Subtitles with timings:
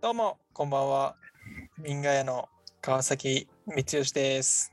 [0.00, 1.14] どうも、こんばんは。
[1.78, 2.48] 民家屋の
[2.80, 4.72] 川崎光義です。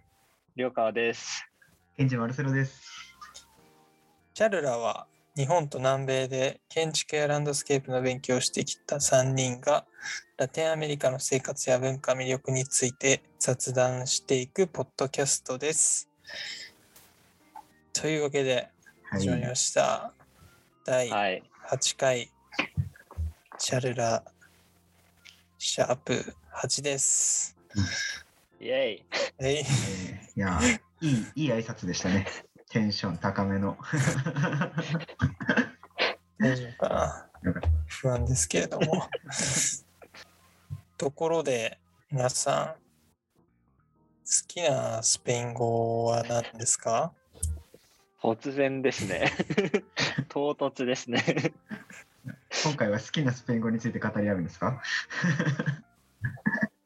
[0.55, 1.47] り川です。
[1.95, 2.81] ケンジマルセロです。
[4.33, 5.05] シャルラは
[5.35, 9.85] 日本と南米で建築やランドスケープの勉強をしてきた3人が
[10.37, 16.08] ラテンアメリカの生活や文化魅力について雑談していくポッドキャストです。
[17.93, 18.69] というわけで
[19.03, 19.19] はい。
[19.21, 20.13] 始まりました。
[20.85, 21.43] 第はい。
[21.69, 22.29] 8回
[23.57, 24.23] シャルラ
[25.57, 27.57] シャープ8です。
[28.59, 29.03] イェイ。
[29.39, 30.59] えいえーいや、
[31.01, 32.25] いい、いい挨拶でしたね。
[32.69, 33.77] テンション高めの。
[36.39, 37.29] 大丈夫かな
[37.87, 39.09] 不安ですけれども。
[40.97, 41.77] ところで、
[42.11, 42.79] 皆さん、好
[44.47, 47.11] きなスペイン語は何ですか？
[48.21, 49.31] 突然ですね。
[50.29, 51.23] 唐突ですね。
[52.63, 54.81] 今回は好きなスペイン語について語り合うんですか？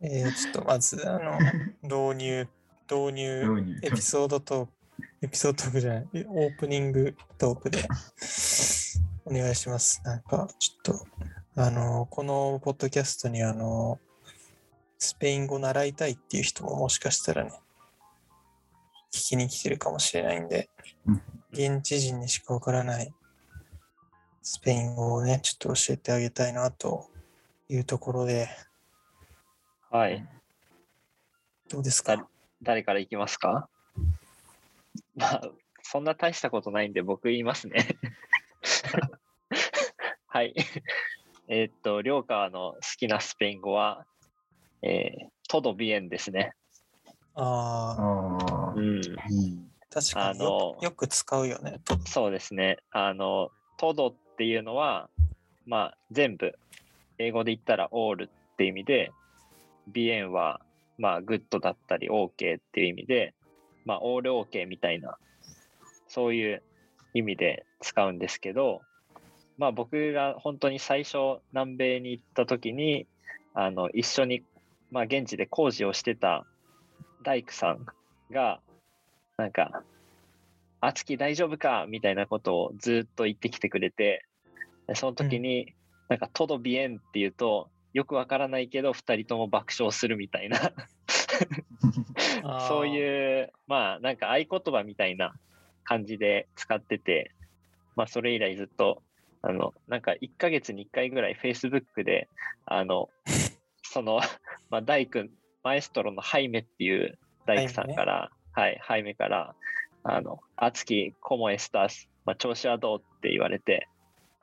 [0.01, 1.39] えーちょっとまず、あの、
[1.81, 2.47] 導入、
[2.89, 4.71] 導入エピソードトーク、
[5.21, 7.79] エピソードトークじゃない、オープニングトークで
[9.25, 10.01] お願いします。
[10.03, 11.07] なんか、ちょっと、
[11.55, 13.99] あの、このポッドキャストに、あの、
[15.03, 17.51] スペイン語習いたいっていう人ももしかしたらね、
[19.13, 20.69] 聞きに来てるかもしれないんで
[21.05, 23.13] うん、現地人にしかわからない
[24.41, 27.09] スペイン語をね、ちょっと教えてあげたいなと
[27.69, 28.47] いうところで、
[29.91, 30.25] はい。
[31.69, 32.17] どうですか？
[32.17, 32.27] だ
[32.61, 33.69] 誰からいきますか？
[35.15, 35.41] まあ、
[35.81, 37.87] そんな大したことないんで僕言いますね。
[40.27, 40.53] はい。
[41.47, 44.05] えーっと、両川の好きなスペイン語は、
[44.83, 46.53] えー、 todo bien ですね。
[47.35, 49.01] ああ、うん。
[49.89, 51.79] 確かにあのよくよく使うよね。
[51.85, 52.77] とそうですね。
[52.91, 55.09] あの、 todo っていうのは、
[55.65, 56.53] まあ、全部、
[57.17, 59.11] 英語で言ったら all っていう意味で、
[59.87, 60.61] bien は、
[60.97, 63.33] まあ、 good だったり OK っていう意味で、
[63.85, 65.17] まあ、all OK みたいな、
[66.07, 66.63] そういう
[67.13, 68.81] 意味で使うんですけど、
[69.57, 73.07] まあ、僕が本当に最初、南米に行った時に、
[73.53, 74.43] あの、一緒に、
[74.93, 76.45] まあ、現地で工事をしてた
[77.23, 77.85] 大工さん
[78.31, 78.59] が、
[79.37, 79.83] なんか、
[80.81, 81.85] あつき大丈夫か？
[81.89, 84.23] みたいなことをずっと言ってきてくれて、
[84.87, 85.73] でその時に、
[86.09, 90.59] なんか、トドビエンって言うと、よくわからないけど、二人とも爆笑するみたいな、
[92.69, 92.87] そうう。
[92.87, 95.33] いう、まあ、なんか合言葉みたいな
[95.85, 97.31] 感じで使ってて、
[97.95, 99.01] まあ、それ以来ずっと、
[99.41, 102.27] あの、なんか1ヶ月に1回ぐらい Facebook で、
[102.65, 103.09] あの、
[103.93, 104.19] その、
[104.71, 105.25] まあ、大工、
[105.63, 109.55] マエストロのハイメっていう大工さんから、はい、ハイメから、
[110.03, 113.87] あの、あつき、コモエスタス、まあ、調子はどうって言われて、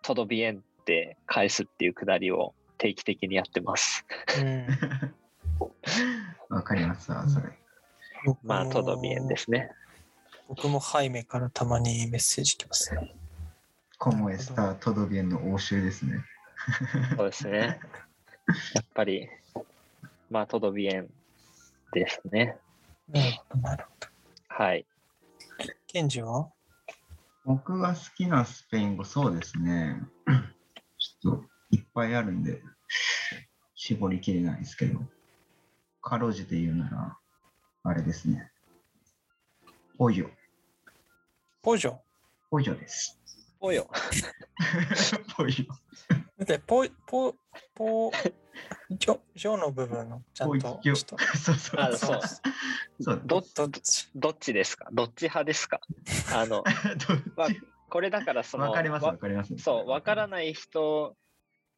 [0.03, 4.07] トドビエンって返すっていうくだりを定期的にやってます。
[4.41, 4.67] うん、
[6.49, 7.49] わかりますわ、それ。
[8.25, 9.71] 僕まあ、もトドビエンですね。
[10.49, 13.15] 僕もハイメからたまにメッセージ来ますね。
[13.99, 16.25] コモエスタートドビエンの応酬ですね。
[17.17, 17.81] そうですね。
[18.75, 19.29] やっぱり、
[20.31, 21.11] まあ、トドビエン
[21.93, 22.57] ですね。
[23.09, 24.09] なるほど、なるほど。
[24.49, 24.87] はい。
[25.87, 26.51] ケンジは？
[27.45, 30.01] 僕が好きなスペイン語、そうですね。
[30.99, 32.63] ちょっといっぱいあるんで、
[33.75, 35.01] 絞りきれないですけど、
[36.03, 37.17] かろうじて言うなら、
[37.83, 38.51] あれですね。
[39.97, 40.31] ポジョ。
[41.63, 41.97] ポジョ？
[42.51, 43.19] ポジョです。
[43.61, 43.89] およ。
[45.37, 45.67] ポジョ。
[46.41, 47.35] だってポ、ポ、
[47.75, 48.11] ポ、
[48.91, 50.81] ジョ、ジョの部分のちゃんポと。
[50.83, 52.21] ちょっと、そうそうあそう。
[52.99, 53.23] そう。
[53.27, 54.89] どどっちどっちですか？
[54.91, 55.81] どっち派ですか？
[56.35, 56.65] あの、
[57.37, 57.61] どっち？
[57.91, 59.55] これだからその、わかりますわわかります。
[59.59, 61.15] そう、わからない人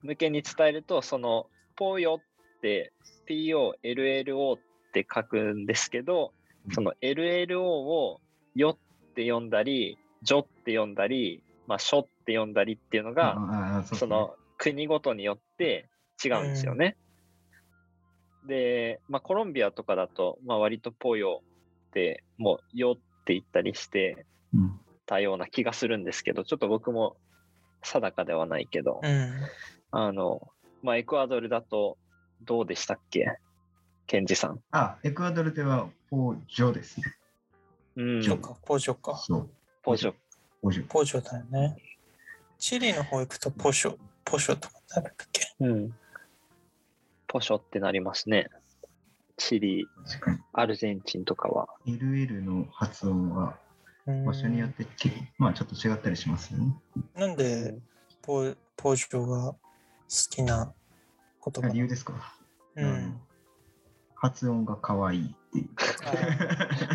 [0.03, 2.93] 向けに伝えると、その、ポヨって、
[3.29, 4.59] POLLO っ
[4.93, 6.33] て書くんですけど、
[6.71, 8.21] その LLO を
[8.55, 8.79] よ
[9.11, 15.89] って読んだり、ジョって読んだり、まあ、ショって読んだりっていうのが、その国ごとによって
[16.25, 16.97] 違うんですよね。
[18.47, 21.43] で、まあ、コロンビアとかだと、まあ、割とポヨ
[21.91, 24.25] ってもうよって言ったりして
[24.55, 27.17] うんたような気がするんですけど、ちょっと僕も
[27.83, 29.33] 定かではないけど、うん。
[29.91, 30.49] あの、
[30.81, 31.99] まあ、エクアドルだと
[32.43, 33.27] どうでしたっけ？
[34.07, 34.61] ケンジさん。
[34.71, 37.07] あ、エクアドルではポジョですね。
[37.97, 39.17] うんジョか、ポジョか。
[39.17, 39.51] そう。
[39.83, 40.15] ポジョ。
[40.63, 40.87] ポジョ。
[40.87, 41.77] ポジョだよね。
[42.59, 45.43] チリの方行くとポショ、ポショとかなるんだっけ？
[45.61, 45.95] うん。
[47.29, 48.49] ポショってなりますね。
[49.37, 49.87] チリ。
[50.53, 51.69] アルゼンチンとかは。
[51.87, 53.57] LL の発音は
[54.07, 56.75] うん場所によってけまあちょっと違ったりしますよね。
[57.15, 57.79] なんで
[58.21, 59.59] ポポジョが好
[60.31, 60.73] きな
[61.45, 61.69] 言葉？
[61.73, 62.37] 理由ですか？
[62.77, 63.21] うん。
[64.15, 65.69] 発音が可愛いっていう。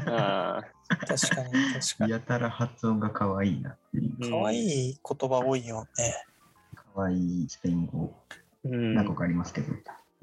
[0.10, 2.12] あ確かに確かに。
[2.12, 4.18] やたら発音が可愛いなっていう。
[4.20, 6.26] ー可愛い言葉多いよね。
[6.98, 8.12] 可愛いスペイン語
[8.64, 9.72] うん何個かありますけど、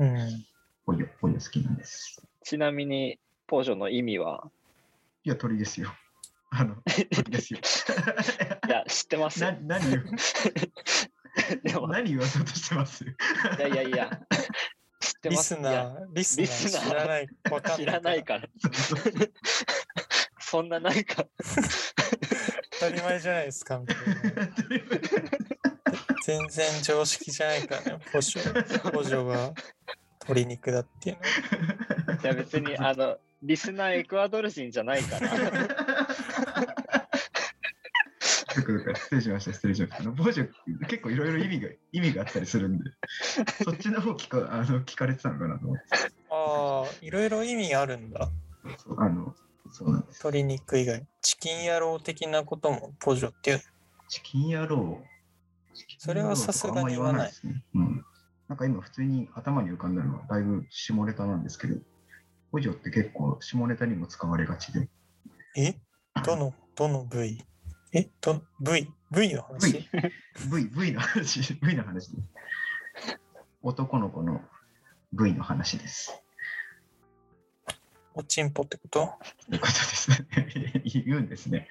[0.00, 0.44] うん。
[0.84, 2.20] ポヨ、ポヨ好きなんです。
[2.42, 4.50] ちなみに、ポジョの意味は？
[5.22, 5.94] いや、鳥ですよ。
[6.50, 6.74] あの、
[7.14, 7.60] 鳥ですよ。
[8.66, 9.58] いや、知ってますなよ。
[9.62, 10.00] 何 を
[11.62, 13.04] でも、何言わそうとしてます？
[13.04, 13.06] い
[13.60, 14.20] やいやいや、
[14.98, 17.78] 知ってリスますいやナー、リスナーー知らない、わかんない。
[17.78, 18.24] 知らない。
[18.24, 18.48] から。
[20.40, 21.24] そんななんか、
[22.84, 24.04] 当たり前じゃないですか、みたいな。
[26.24, 28.90] 全然常識じゃないからね、ポジョ。
[28.90, 29.52] ポジョが
[30.22, 31.16] 鶏肉だっていう。
[32.22, 35.28] いや別に、あの、リスナーエクアドル人じゃないから。
[38.54, 39.98] 失礼しました、失礼しました。
[39.98, 40.48] あの、ボジョ、
[40.88, 42.84] 結構いろいろ意味が、意味があったりするんで、
[43.64, 45.82] そっちの方聞か、あの、聞かれてたのかなと思って。
[46.30, 48.30] ああ、いろいろ意味あるんだ。
[48.78, 49.34] そうあの、
[49.74, 50.20] そうなんです。
[50.20, 51.04] 鶏肉以外。
[51.20, 53.62] チキン野郎的なこともポジョっていう。
[54.08, 55.02] チキン野郎。
[55.98, 57.32] それはさすがに言わない
[57.74, 58.04] なん。
[58.46, 61.74] なんか今普通に頭に浮かんだのはだいぶ下ネタなんですけど、
[62.52, 64.88] ボジョって結構下ネタにも使われがちで、
[65.56, 65.74] え？
[66.24, 67.44] どの、どの部位？
[67.92, 68.08] え？
[68.20, 68.88] ど、部位？
[69.10, 73.18] 部位の話？V、V、V の話、V の話です。
[73.60, 74.40] 男の子の
[75.12, 76.22] V の話です。
[78.14, 79.12] おちんぽってこと？
[79.48, 80.18] ということですね。
[80.84, 81.68] 言うんですね。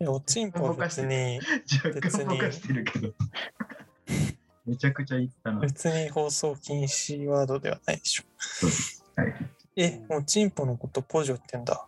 [0.00, 1.40] いやおちんぽは別に、
[1.84, 3.12] 若干ぼかしてるけど。
[4.66, 5.60] めちゃくちゃ言ったな。
[5.60, 8.24] 別に放送禁止ワードではないでしょ。
[9.16, 9.34] はい。
[9.76, 11.86] え、おちんぽのことポジョって言うんだ？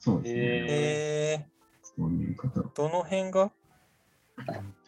[0.00, 0.40] そうですね。
[0.40, 1.46] え
[1.82, 2.62] そういうこと。
[2.62, 3.50] ー、どの辺が？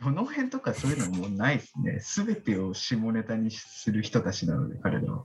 [0.01, 2.01] どの辺とかそういうのもうないですね。
[2.01, 5.25] すべてを下ネタにする人たちなので、彼らは。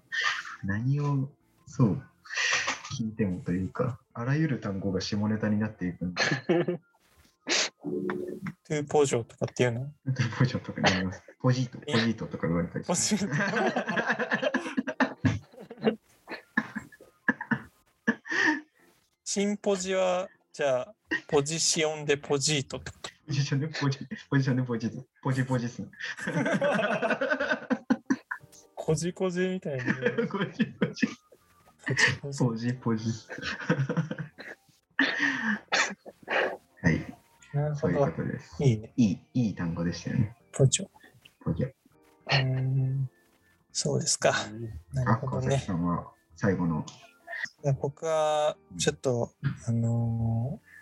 [0.64, 1.30] 何を、
[1.66, 2.02] そう、
[3.00, 6.24] 聞いてもというか、あらゆる単語が下ネタになっていくんで、
[8.66, 9.92] トゥーポジョとかっていうの？
[10.38, 11.24] ポジョとかになります。
[11.42, 13.42] ポジート、ポジートとか言われたりポジします。
[19.26, 20.94] チンポジは、じゃあ、
[21.28, 24.00] ポジションでポジートってことポジションでポジ、
[24.30, 25.88] ポジションでポジート、ポジポジっすね。
[28.76, 29.94] こじこじみたいに、ね。
[30.30, 31.08] ポジポジ、
[32.38, 33.06] ポジポジ。
[36.82, 37.18] はい、
[37.54, 38.12] なるほそういうこど。
[38.12, 38.64] とです。
[38.64, 38.94] いいね。
[38.98, 40.36] いい、いい単語でしたよね。
[40.54, 40.88] ポジョ。
[41.44, 41.68] ポジョ。
[41.68, 43.10] うーん。
[43.72, 44.34] そうですか。
[44.94, 45.58] なるあ、ほどね。
[45.60, 46.86] さんは最後の、
[47.82, 49.32] 僕はちょっと、
[49.68, 50.74] あのー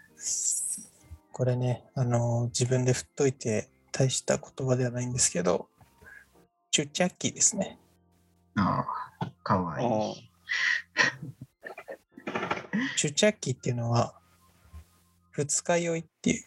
[1.33, 5.69] これね、あのー自分で振っといて大した言葉ではないんですけど、
[6.71, 7.79] チュチャッキーですね。
[8.55, 8.85] あ
[9.19, 10.30] あ、かわいおい。
[12.97, 14.13] チュチャッキーっていうのは、
[15.31, 16.43] 二日酔いっていう、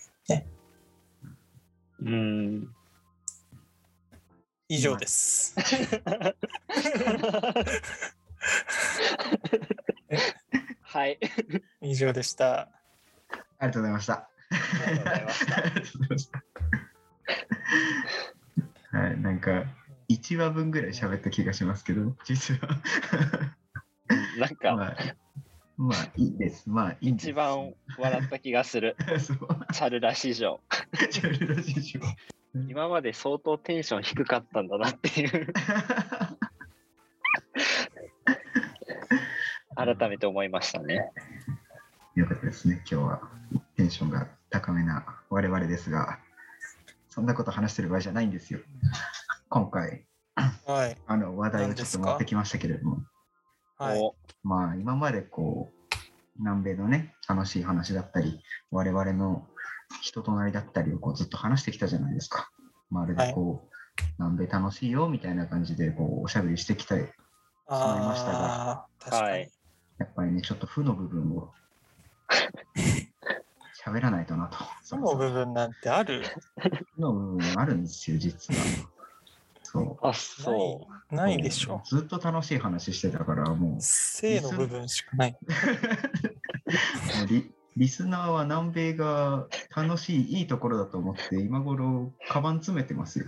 [2.04, 2.74] うん。
[4.68, 5.54] 以上です。
[10.82, 11.18] はい。
[11.80, 12.61] 以上でした。
[12.61, 12.68] あ
[13.62, 14.14] りがとうございました。
[14.14, 14.28] あ
[14.90, 16.44] りがとうございましたありがとうございました。
[18.99, 19.64] はい、なんか、
[20.08, 22.80] 1話分ぐらい喋った気がしますけど、実は。
[24.38, 24.96] なんか、まあ、
[25.76, 26.68] まあ、いいです。
[26.68, 27.30] まあ、いいんです。
[27.30, 28.96] 一番笑った気がする。
[29.73, 30.61] チャルラ史上。
[31.11, 32.00] チャルラ史上
[32.68, 35.52] 今まで相当テンション低かったんだなっていう、
[39.75, 41.11] 改めて思いましたね。
[42.14, 42.76] よかったですね。
[42.88, 43.28] 今日は
[43.76, 46.20] テンションが高めな我々ですが、
[47.08, 48.61] そんなこと話してる場合じゃないんですよ。
[49.49, 50.04] 今回、
[50.64, 50.96] はい。
[51.08, 53.02] あの話題をちょっと持ってきましたけれども、
[53.78, 54.00] はい。
[54.00, 55.97] おまあ今までこう、
[56.38, 58.40] 南米のね、楽しい話だったり、
[58.71, 59.47] 我々の
[60.02, 62.50] 人となりだったりをこうずっと話してきたじゃないですか。
[62.90, 67.11] まるでこう、南米楽しいよみたいな感じでこうおしゃべりしてきたり、まい
[68.07, 69.28] ましたがあー確かに。
[69.31, 69.50] はい
[69.97, 71.52] やっぱりね、ちょっと負の部分を
[73.85, 74.59] 喋らないとなと。
[74.83, 76.25] その部分なんてある？
[76.97, 78.61] 負の部分あるんですよ、実は。
[79.75, 80.07] そう。
[80.07, 81.83] あ、そないでしょ。
[81.85, 85.37] ずっと楽しい話してたから、もう、性の部分しかない。
[87.28, 93.26] リ リスナーは南米が楽しい、いいところだと思って、今頃、カバン詰めてますよ。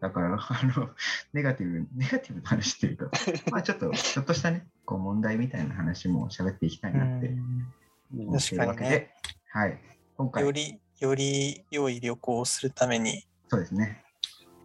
[0.00, 0.88] だから、 あの、
[1.34, 3.10] ネガティブ、ネガティブな話っていうか、
[3.52, 7.36] まあちょっと、ちょっとしたね、こう問題みたいな話も喋っていきたいなって
[8.16, 9.10] 思っているわけで、
[9.52, 9.80] 確はい。
[10.16, 14.02] 今回よ、り、より良い旅行をするために、そうですね。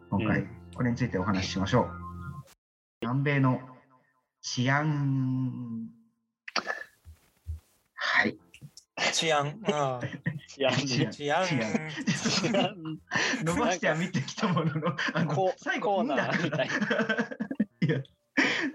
[0.09, 1.89] 今回、うんこれについてお話ししましょう。
[3.01, 3.61] 南米の
[4.41, 5.89] 治安。
[7.93, 8.37] はい。
[9.11, 10.01] 治安、ああ
[10.47, 11.47] 治安治安
[13.43, 16.31] 伸ばしては見てきたものの、あのこう最後、うんいら。
[17.81, 18.01] いや、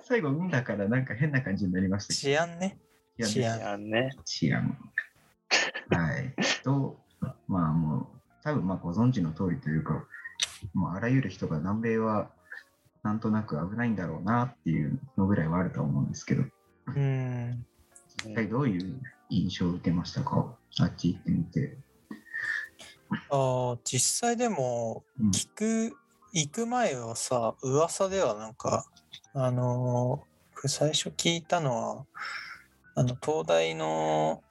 [0.02, 2.78] 最後、うんだから、なんか変な感じになりましたけ治安ね。
[3.18, 3.26] ど。
[3.26, 4.10] 治安治安ね。
[4.24, 4.78] 治安。
[5.90, 6.34] はい。
[6.62, 7.00] と、
[7.46, 8.06] まあもう、
[8.42, 10.06] 多分まあご存知の通りというか、
[10.74, 12.30] もうあらゆる人が南米は
[13.02, 16.44] なんとなく危ないんだろうなっていうのぐらいはあると思うんですけど、
[16.86, 17.64] うん。
[18.24, 19.00] 一体どういう
[19.30, 20.56] 印象を受けましたか？
[20.80, 21.78] あっち行ってみて。
[23.30, 25.96] ああ、実際でも、うん聞く、
[26.32, 28.84] 行く前はさ、噂ではなんか、
[29.34, 30.28] あのー
[30.66, 32.06] 最初聞いたのは、
[32.96, 34.42] あの、東大の、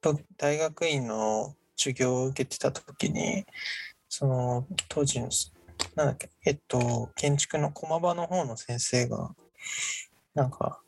[0.00, 3.46] と大学院の授業を受けてた時に、
[4.16, 5.28] その、当時の、
[5.96, 9.34] なんだっけ、えっと、建築の駒場の方の先生が、
[10.34, 10.80] なんか、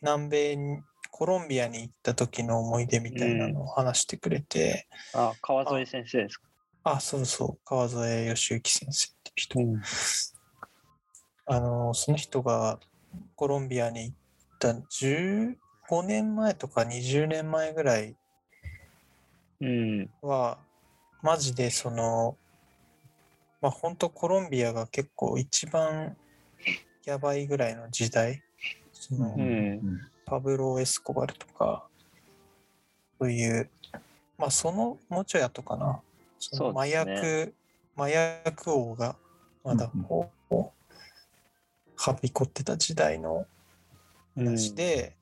[0.00, 0.78] 南米に、
[1.10, 6.46] コロンビアに行った時の思い出みたいなのを話してくれて、あ、川添先生ですか？
[6.84, 9.58] あ、そうそう、川添義行先生っていう人。
[9.58, 9.82] うん
[11.48, 12.78] あの、その人が
[13.34, 14.16] コロンビアに行っ
[14.58, 15.56] た15
[16.04, 18.16] 年前とか20年前ぐらい
[19.60, 20.10] うん。
[20.22, 20.58] は、
[21.22, 22.36] マジでその、
[23.60, 26.16] まあ本当コロンビアが結構一番
[27.04, 28.42] やばいぐらいの時代、
[28.92, 30.00] そのうん。
[30.24, 31.86] パブロ・エスコバルとか、
[33.20, 33.70] そういう、
[34.38, 36.00] まあそのもうちょい後かな、
[36.38, 37.52] その麻そうですね。
[37.52, 37.54] 薬、
[37.96, 39.16] 麻薬王が
[39.64, 40.54] まだこう、
[41.96, 43.46] はびこってた時代の
[44.36, 45.16] 話で、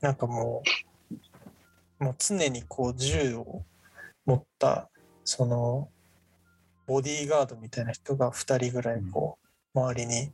[0.00, 0.62] なんかも
[2.00, 3.62] う、もう常にこう銃を
[4.26, 4.90] 持った、
[5.24, 5.88] その、
[6.86, 9.38] ボディーガードみたいな人が2人ぐらいこ
[9.74, 10.32] う、周りに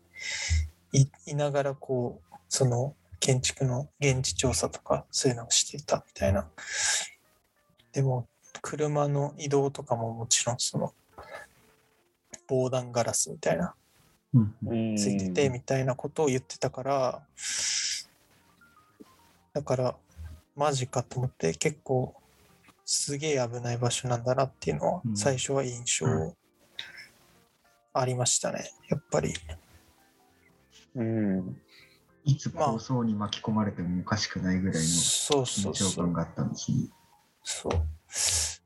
[0.93, 6.49] いいながらこう、その建築の現地調査とかそういうのをしていたみたいな。
[7.93, 8.27] でも、
[8.61, 10.93] 車の移動とかももちろんその、
[12.49, 13.75] 防弾ガラスみたいな
[14.35, 14.97] うんうん。
[14.97, 17.23] ついててみたいなことを言ってたから、
[19.53, 19.97] だから
[20.57, 22.15] マジかと思って結構
[22.85, 26.07] すげえ危ない場所なんだなっていうのはうん最初は印象
[27.95, 29.35] ありましたね、やっぱり。
[30.95, 31.57] うん。
[32.25, 36.05] いつ構想に巻き込まれてもおかしくないぐらいのそうそう緊張そう。
[36.05, 36.89] 感があったんですね。
[37.43, 37.73] そう。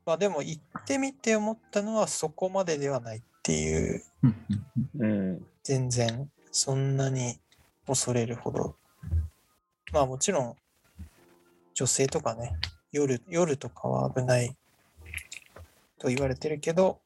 [0.05, 4.03] まあでも行ってみて思ったのはそこまでではないっていう、
[4.99, 5.45] うん。
[5.63, 7.39] 全然そんなに
[7.85, 8.75] 恐れるほど。
[9.91, 10.55] まあもちろん
[11.73, 12.55] 女性とかね、
[12.97, 14.55] 夜、夜とかは危ない
[15.99, 16.99] と言われてるけど、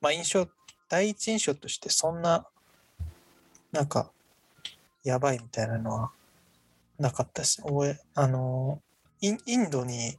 [0.00, 0.48] まあ印象、
[0.88, 2.46] 第一印象としてそんな、
[3.72, 4.10] なんか、
[5.04, 6.10] やばいみたいなのは
[6.98, 8.80] なかったし、覚え、あの、
[9.20, 10.16] インインドに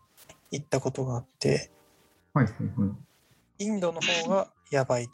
[0.52, 1.72] 行ったことがあって、
[2.34, 2.88] はいはいは
[3.60, 3.66] い。
[3.66, 5.10] インドの方がやばい、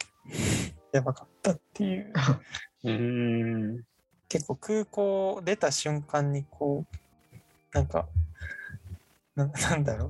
[0.92, 2.12] やばかったっていう。
[2.84, 3.84] うん。
[4.28, 6.96] 結構空港出た瞬間にこう
[7.72, 8.08] なんか
[9.36, 10.06] な なんだろ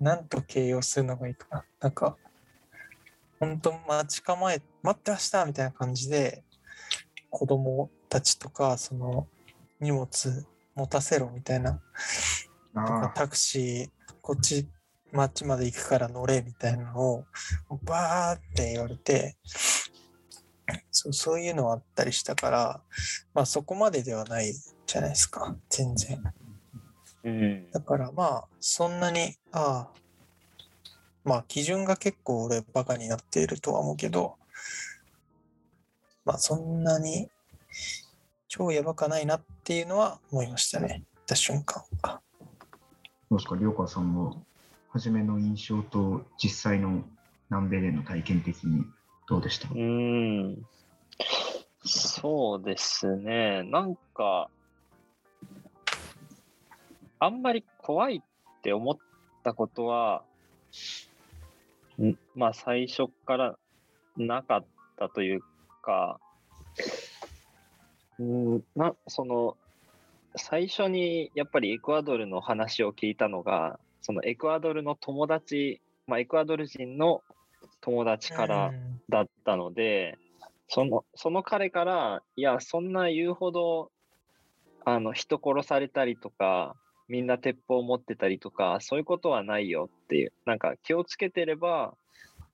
[0.00, 0.04] う。
[0.04, 1.64] なんと形容するのがいいかな。
[1.80, 2.16] なんか
[3.40, 6.44] 本当待ち構え待ってましたみたいな感じで
[7.30, 9.26] 子供たちとかその
[9.80, 11.80] 荷物持たせろみたいな。
[12.74, 14.68] とかタクシーこっち
[15.12, 17.24] 町まで行くから乗れみたいなのを
[17.84, 19.38] バーって言われて
[20.90, 22.82] そうそういうのはあったりしたから
[23.32, 25.56] まあそこまでではないじゃないですか。
[25.70, 26.22] 全然
[27.26, 27.70] うん。
[27.72, 30.00] だからまあそんなにああ
[31.24, 34.36] まあ基準が結構俺バカになっているとは思うけど
[36.24, 37.28] まあそんなに
[38.48, 42.20] 超やばかないなっていうのは思いましたね行った瞬間は
[43.28, 44.36] どうですか、りょうかさんは、
[44.90, 47.02] 初めの印象と実際の
[47.50, 48.84] 南米での体験的に
[49.28, 49.68] どうでした？
[49.74, 50.64] うん。
[51.84, 53.64] そうですね。
[53.64, 54.48] なんか、
[57.18, 58.96] あんまり怖いって思っ
[59.42, 60.22] たことは、
[62.02, 62.18] ん。
[62.34, 63.58] まあ最初から
[64.16, 64.64] なかっ
[64.98, 65.40] たという
[65.82, 66.18] か、
[68.18, 69.56] うんなその
[70.36, 77.22] 最初にやっぱりエクアドルの話を聞いたのが、そのエクアドルの友達、まあ、エクアドル人の
[77.80, 79.00] 友達からうん。
[79.08, 80.18] だったので、
[80.68, 83.90] そのその彼から、いや、そんな言うほど
[84.84, 86.76] あの人殺されたりとか、
[87.08, 91.94] みんな鉄砲持ってたりとか、そういうことはないよっていう、なんか気をつけてれば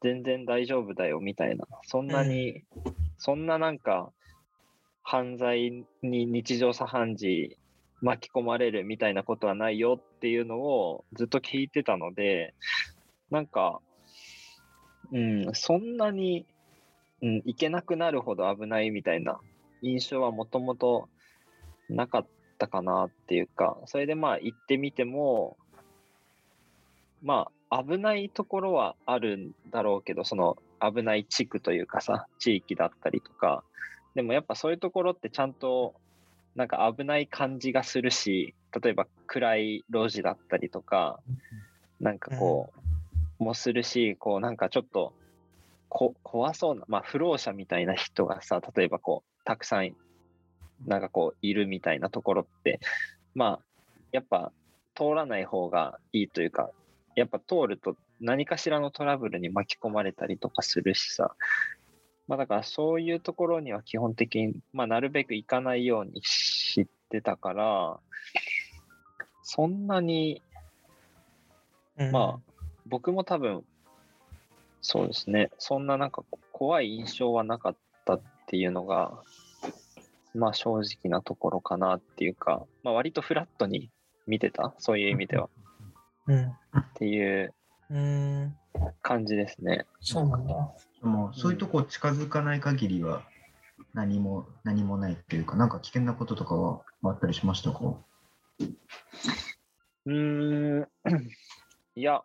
[0.02, 2.62] 全然大丈夫だよみたいな、そんなに、
[3.18, 4.12] そんななんか
[5.02, 7.59] 犯罪に日常茶飯事
[8.02, 12.54] 巻き込まれるみたいなことはないよっていうのをずっと聞いてたので、
[13.30, 13.80] なんか、
[15.12, 16.47] うん、そんなに、
[17.23, 19.40] うん、いけなくなるほど危ないみたいな
[19.82, 21.09] 印象はもともと
[21.88, 25.57] なかったたかなっていうか、それでまあ行ってみても、
[27.23, 33.64] まあ危ないところはあるんだろうけど、その危ない地区というかさ、地域だったりとか、
[34.14, 35.95] でもやっぱそういうところってちゃんと
[36.54, 41.19] なんか危ない感じがするし、例えば暗い路地だったりとか、
[42.00, 42.71] なんかこ
[43.40, 45.12] う、もするし、こうなんかちょっと
[45.88, 49.97] こ怖そうな、まあ不老者みたいな人がさ、例えばこう、たくさん
[50.86, 52.80] なんかこういるみたいなところって、
[53.34, 53.60] まあ
[54.10, 54.52] やっぱ
[54.94, 56.70] 通らない方がいいというか、
[57.14, 61.34] やっぱ通ると何かしらのトラブルに巻き込まれたりとかするしさ、
[62.28, 68.00] まあだからそういうところには基本的に、まあなるべく行かないように知ってたから、
[69.42, 70.42] そんなに、
[71.98, 72.12] うん。
[72.12, 72.52] まあ
[72.86, 73.64] 僕も多分、
[74.80, 79.22] そうですね、そんななんかこ怖い印象はなかったっていうのが、
[80.34, 83.90] まあ正直なところかなっていうか、まあ割とフラットに
[84.26, 85.48] 見てた、そういう意味では、
[86.26, 86.48] うん。
[86.48, 86.52] っ
[86.94, 87.54] ていう。
[89.02, 89.86] 感じですね。
[90.00, 90.46] そうなん。
[90.46, 90.54] だ。
[91.02, 93.22] でもそういうとこ近づかない限りは
[93.92, 95.68] 何も何もないっていうか、なん。
[95.68, 97.96] か危険なこととかはあったりしましたか
[100.04, 100.88] うん、
[101.94, 102.22] いや、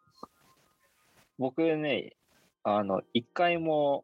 [1.38, 2.16] 僕ね、
[2.64, 4.04] あの、一回も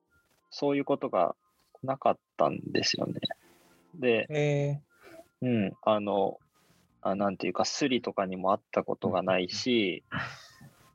[0.52, 1.36] そういうことが
[1.82, 2.60] なかったん。
[2.72, 3.14] ですよね。
[3.96, 4.82] で、え
[5.42, 6.40] うん、あの、
[7.02, 10.04] あなんていうか、スリとかにも会ったことがないし、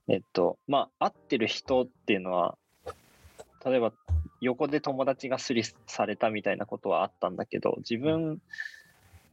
[0.08, 2.56] えっと、まあ、会ってる人っていうのは、
[3.64, 3.92] 例えば、
[4.40, 8.40] 横で友達がスリされたみたいなことはあったんだけど、自分、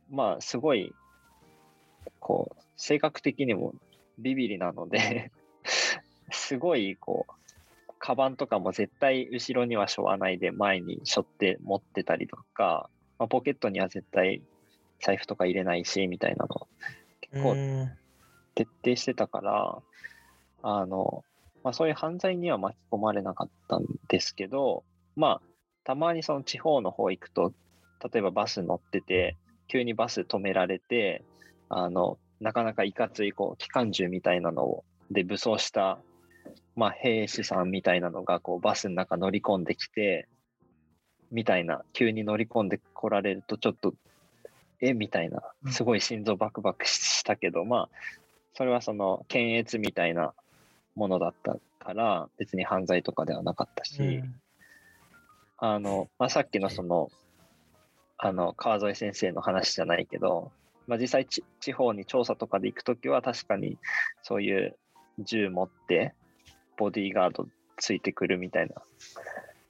[0.10, 0.94] まあ、すごい、
[2.20, 3.74] こう、性格的にも
[4.20, 5.32] ビビりなので、
[6.32, 14.42] すごい、こう、カバンとかも絶対後ろには背負わないで前に背負って持ってたりとか、まあ、ポケットには絶対
[15.02, 17.92] 財布とか入れないし、みたいなのー、結構うん。
[18.56, 19.78] 徹底してたから、
[20.64, 21.24] あの、
[21.64, 24.84] まあ、そういう犯罪には巻き込まれなかったんですけど、
[25.16, 25.42] まあ、
[25.84, 27.54] たまにその地方の方行くと、
[28.12, 31.24] 例えばバス乗ってて、急にバス止められて、
[31.70, 36.00] あの、なかなかいかつい、こう、機関銃みたいなのを、で、武装した、
[36.76, 40.28] まあ、兵士さんみたいなのが、こう、バスの中乗り込んできて、
[41.32, 43.94] みたいな、急に乗り込んでこられると、ちょっと、
[44.82, 47.90] えみたいな、すごい心臓バクバクしたけど、まあ、
[48.54, 50.34] それはその検閲みたいな
[50.96, 54.36] ものだったから別に犯罪とかではなかったし、うん。
[55.58, 57.10] あの、まあ、さっきのその
[58.18, 60.52] あの川添先生の話じゃないけど、
[60.88, 63.78] まあ、実際ち地方に調査とかで行くときは確かに
[64.24, 64.78] そういう
[65.20, 66.14] 銃持って
[66.78, 68.76] ボディーガードついてくるみたいな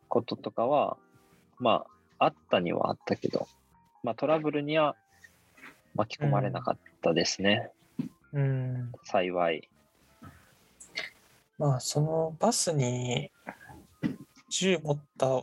[0.08, 0.98] こととかは
[1.60, 1.86] ま
[2.20, 3.48] ああったにはあったけど、
[4.04, 4.96] まあ、トラブルには
[5.96, 7.72] 巻き込まれなかったですね、
[8.34, 8.92] うん。
[9.04, 9.70] 幸い。
[11.58, 13.32] まあ、そのバスに
[14.50, 15.42] 銃持った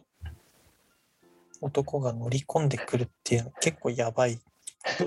[1.61, 4.39] 男が乗り込んでくるっていうの結構やばい。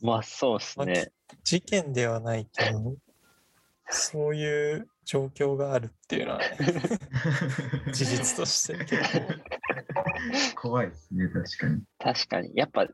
[0.00, 1.12] まあそうですね。
[1.44, 2.96] 事件ではないけど、
[3.88, 6.46] そういう状況があるっていうのは、ね、
[7.92, 8.96] 事実として結
[10.54, 10.60] 構。
[10.60, 11.82] 怖いですね、確かに。
[11.98, 12.50] 確かに。
[12.54, 12.88] やっぱ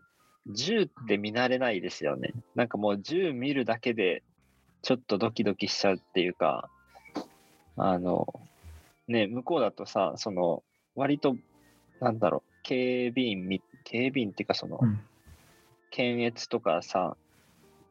[0.47, 2.33] 銃って見慣れないですよね。
[2.55, 4.23] なんかもう銃見るだけで
[4.83, 6.69] ちょっとドキドキしちゃうっていうか、
[7.77, 8.27] あの、
[9.09, 10.63] ね、向こうだとさ、その、
[10.95, 11.37] 割と、
[12.01, 15.01] なんだろう、警備員み、警備員っていうかその、うん
[15.93, 17.17] 検閲とかさ、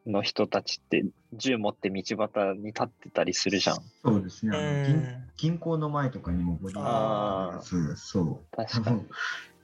[0.05, 3.77] の人たちって銃持って道端に立ってたりするじゃん。
[4.03, 4.55] そうですね。
[4.55, 8.55] あの銀行の前とかにもボディーガードがそう。
[8.55, 9.05] 確かに。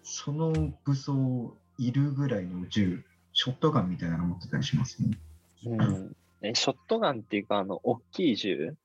[0.04, 0.54] その
[0.86, 5.18] 武装いるぐらいの銃、ショットガンみたいなの持ってたりしますね。
[5.66, 6.16] うん。
[6.42, 8.76] え、ショットガンっていうか、あの、大きい銃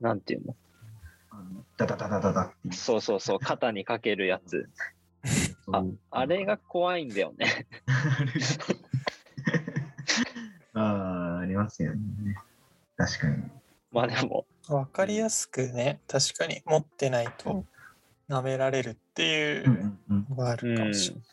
[0.00, 0.56] なんていうの？
[1.30, 2.76] あのダダダダダダって。
[2.76, 4.68] そうそうそう、肩にかけるやつ。
[5.72, 7.66] ああれが怖いんだよね。
[10.74, 12.36] あれああ、ありますよね。
[12.96, 13.42] 確かに。
[13.92, 17.64] まあでも、わかりやすくね、確かに持ってないと
[18.28, 20.26] 舐められるっていうんううんうん。
[20.30, 21.24] のがあうんるかもしれない。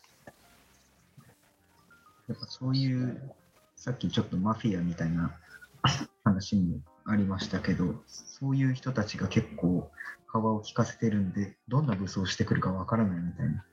[2.28, 3.34] やっぱそういう、
[3.76, 5.36] さっきちょっとマフィアみたいな
[6.24, 9.90] 話もありましたけど、そういう人たちが結構
[10.28, 13.64] 幅を利かせてるんで、どんな武装してくるかわからないみたいな。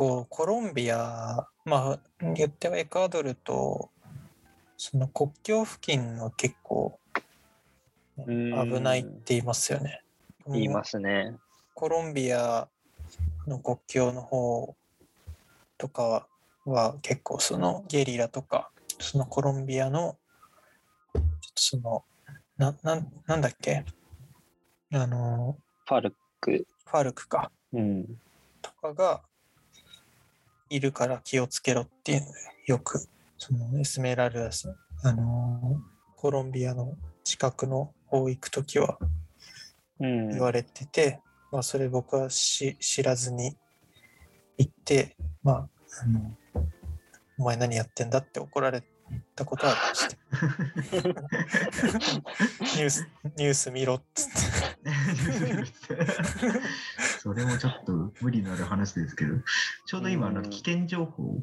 [0.00, 2.00] 構コロンビア、まあ
[2.34, 3.90] 言ってはエクアドルと
[4.78, 6.98] その国境付近は結構
[8.16, 10.00] 危ないって言いますよね。
[10.46, 11.36] 言いますね。
[11.74, 12.66] コロンビア
[13.46, 14.74] の国境の方
[15.76, 16.26] とかは
[16.64, 20.16] は結構そのゲリラとかそのコロンビアの
[21.54, 22.04] その
[22.56, 23.84] ななんなんだっけ？
[24.94, 26.66] あのファルク。
[26.86, 28.06] ファルクかうん。
[28.62, 29.20] とかが
[30.70, 32.32] いるから気をつけろっていうので
[32.66, 33.00] よく
[33.36, 35.80] そのエスメラルダスあの
[36.16, 38.98] コロンビアの近くの方行く時は
[40.00, 40.28] うん。
[40.28, 41.20] 言われてて、
[41.52, 43.56] まあそれ僕はし知らずに
[44.58, 45.68] 行ってまあ
[46.02, 46.34] あの
[47.38, 48.82] お前何やってんだって怒られ
[49.34, 50.16] たことはありました
[52.76, 54.40] ニュースニュース見ろっつって。
[57.20, 59.34] それもちょっと無理のある話ですけど、
[59.86, 61.42] ちょうど今、あのうん危険情報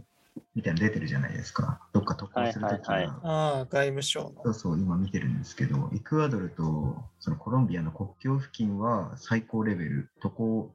[0.55, 1.79] みたいなの出てるじゃないですか。
[1.93, 3.19] どっか渡航するときはいはいは。
[3.23, 4.43] ああ外務省の。
[4.43, 10.71] そうそう、今見てるんですけど、エクアドルとそのコロンビアの国境付近は最高レベル、渡航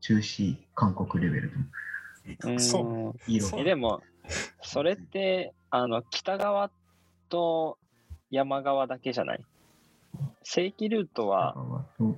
[0.00, 1.50] 中止勧告レベル
[2.38, 2.48] と。
[2.48, 3.20] うんそう。
[3.30, 3.60] 色そう。
[3.60, 4.02] えでも、
[4.62, 6.70] それって、あの、北側
[7.28, 7.78] と
[8.30, 9.44] 山側だけじゃない？
[10.42, 11.54] 正規ルートは、
[11.98, 12.16] と。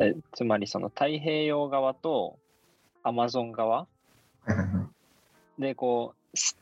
[0.00, 2.38] えつまりその太平洋側と
[3.02, 3.86] アマゾン側？
[5.58, 6.56] で、こう、す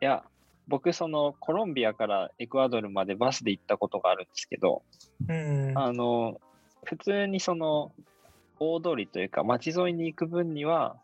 [0.00, 0.24] いや、
[0.66, 4.82] 僕、そのコロンビアからエクアドルまでバスで行ったことがあるんですけど、
[5.28, 5.72] うん。
[5.76, 6.40] あの、
[6.84, 7.92] 普通にその
[8.60, 10.96] 大通りというか街沿いに行く分には、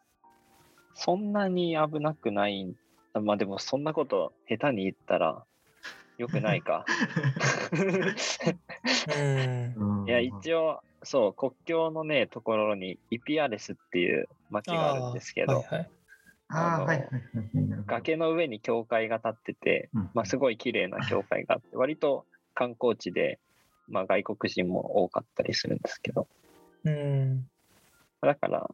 [0.95, 2.75] そんなに危なくない。
[3.15, 5.45] まあでもそんなこと下手に言ったら
[6.19, 6.85] よくないか。
[10.07, 15.65] いや、一応、そう、国境のね、ところにイピアレスっていう町があるんですけど。
[17.87, 23.41] 崖の上に教会が建ってて、うんまあ、すごい綺麗な教会があって、割と観光地で、
[23.89, 26.29] まあ、外国人も多かったりするんですけど、
[26.85, 27.49] うん
[28.21, 28.71] だから、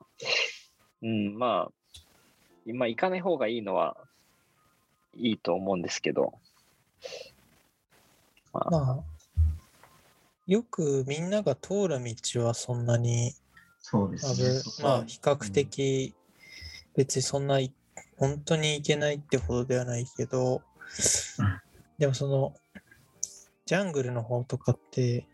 [1.03, 1.73] うん、まあ、
[2.67, 3.97] 今行かない方がいいのは
[5.17, 6.35] いいと思うんですけど、
[8.53, 9.11] まあ、まあ
[10.47, 13.35] よくみんなが通る道はそんなに
[13.81, 14.43] そうです危
[14.83, 14.89] ね。
[14.89, 16.15] まあ比較的
[16.97, 17.73] 別にそんない
[18.17, 20.63] 本当に行けないってほどではないけど
[21.99, 22.55] でもその
[23.65, 25.27] ジャングルの方とかって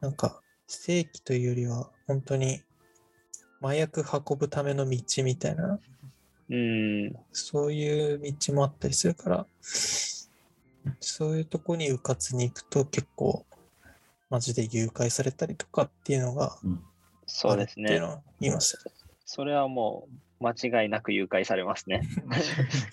[0.00, 2.62] なんか正規というよりは本当に
[3.60, 5.78] 麻薬運ぶための道みたいな
[6.50, 9.46] うん、そういう道もあったりするから
[11.00, 13.46] そういうとこに迂闊に行くと結構
[14.28, 16.58] マジで誘拐されたりとかっていうのが
[17.26, 18.00] そうですね
[18.40, 18.78] います。
[19.24, 20.06] それはも
[20.40, 22.02] う間違いなく誘拐されますね。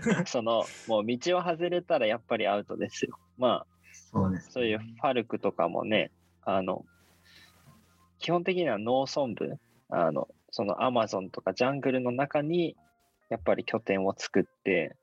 [0.26, 3.18] その、もう道を外れたらやっぱりアウトですよ。
[3.38, 4.52] まあ、そうですね。
[4.52, 6.10] そういうファルクとかもね、
[6.42, 6.84] あの、
[8.18, 12.76] 基本的には農村部、あの、そのアマゾンとかジャングルの中に、
[13.28, 14.96] やっぱり拠点を作って、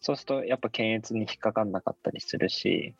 [0.00, 2.94] そうするとやっぱ検閲に引っかかんなかったりするし、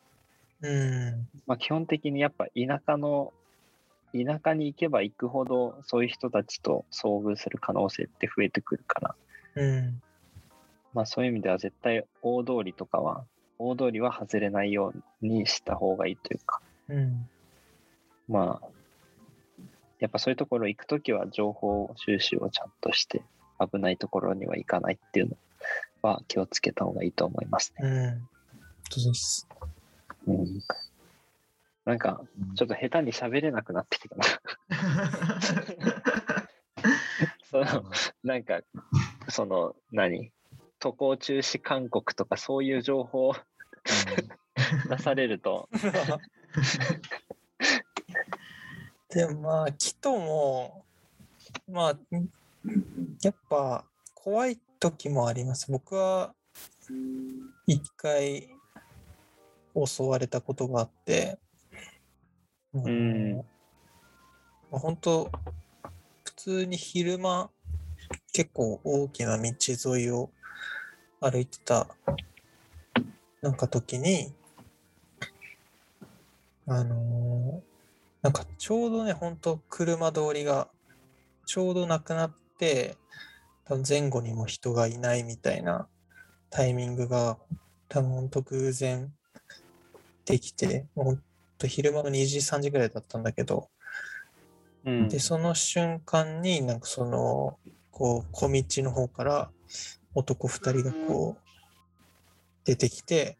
[0.61, 1.27] うん。
[1.45, 3.33] まあ基本的にやっぱ田舎の、
[4.13, 9.15] 田舎に行けば行くほどそういう人たちと遭遇する可能性って増えてくるから、
[9.55, 9.99] うん。
[10.93, 13.25] まあそういう意味では絶対大通りとかは、
[13.59, 17.29] 大通りは外れないようにした方がいいというか、うん。
[18.27, 18.67] まあ、
[19.99, 23.23] やっぱそういうところ行くときは情報収集をちゃんとして、
[23.59, 25.37] 危ないところには行かないっていうの
[26.03, 27.87] は気をつけた方がいいと思いますね。
[27.87, 28.29] うん。
[28.89, 29.47] そうです。
[30.27, 30.45] うん、
[31.85, 32.21] なんか、
[32.55, 34.23] ちょっと下手に喋れなくなってきたな。
[37.49, 37.65] その
[38.23, 38.59] なんか、
[39.29, 40.31] その、何？
[40.79, 43.35] 渡航中止勧告とかそういう情報を
[44.89, 45.69] 出されると、
[49.09, 50.83] でもまあ、キトも、
[51.69, 51.97] まあ、
[53.21, 55.71] やっぱ怖い時もあります。
[55.71, 56.33] 僕は
[57.65, 58.49] 一回
[59.73, 61.39] 襲われたことがあって、
[62.75, 63.43] んま
[64.73, 65.31] あ本当、
[66.25, 67.49] 普通に昼間、
[68.33, 69.53] 結構大きな道
[69.95, 70.29] 沿いを
[71.21, 71.87] 歩いてた
[73.41, 74.33] なんか時に
[76.67, 77.76] あのー
[78.27, 80.67] なんかちょうどね本当車通りが
[81.45, 82.97] ちょうどなくなって
[83.63, 85.87] 多分前後にも人がいないみたいな
[86.49, 87.37] タイミングが
[87.87, 89.13] 多分本当偶然
[90.25, 91.23] できてもう本
[91.57, 93.69] 当昼間の2時3時ぐらいだったんだけど
[94.87, 97.59] うんで、その瞬間に、なんかその、
[97.91, 99.51] こう、小道の方から
[100.15, 101.41] 男二人がこう、
[102.63, 103.37] 出てきて、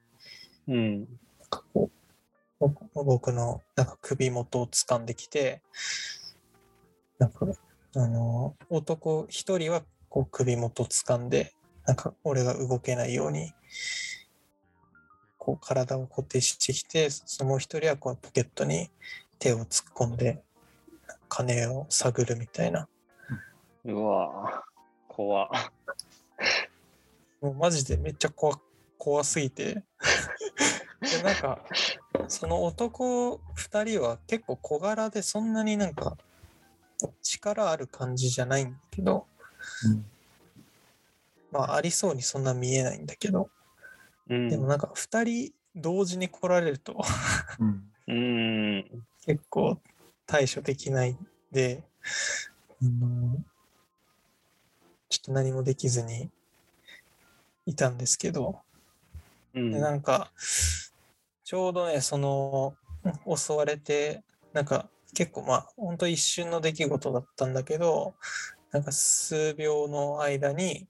[0.67, 0.99] うん。
[0.99, 1.07] なん
[1.49, 1.89] かこう、ぼ
[2.59, 5.61] 僕のなんか首元を掴んできて、
[7.19, 7.47] なんか、
[7.95, 11.53] あの、男一人はこう首元を掴んで、
[11.85, 13.53] なんか俺が動けないように、
[15.37, 18.89] こう体を固定してきて、そのもう一人はこうポケットに
[19.39, 20.43] 手を突っ込んで、
[21.29, 22.87] 金を探るみたいな。
[23.85, 24.67] うわぁ
[25.07, 25.49] 怖っ
[27.41, 28.55] もうマジでめっちゃ怖
[28.97, 29.83] 怖すぎて。
[31.01, 31.63] でなんか、
[32.27, 36.17] その男2人は結構小柄でそんなになんか
[37.21, 39.27] 力ある感じじゃないんだけど、
[39.85, 40.05] うん
[41.51, 43.49] まあありそうにそんな見えないんだけど、
[44.29, 44.49] うん。
[44.49, 47.01] でもなんか2人同時に来られると
[47.59, 47.83] うん。
[48.07, 48.85] うん。
[49.25, 49.81] 結構
[50.25, 51.17] 対処できない
[51.51, 51.83] で、
[52.81, 53.37] あの
[55.09, 56.29] ちょっと何もできずに
[57.65, 58.61] いたんですけど、
[59.57, 60.31] うんでなんか
[61.43, 62.75] ちょうどねその
[63.35, 68.15] 襲われてなんか結構まあ本当一瞬の出来事だったんだけど
[68.71, 70.87] なんか数秒の間に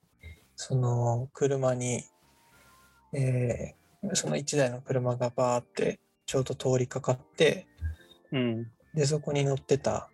[0.55, 2.03] その車に、
[3.13, 3.77] えー
[4.13, 7.67] その1台の車がバーってちょうど通りかかって
[8.31, 8.67] うん。
[8.93, 10.09] でそこに乗ってた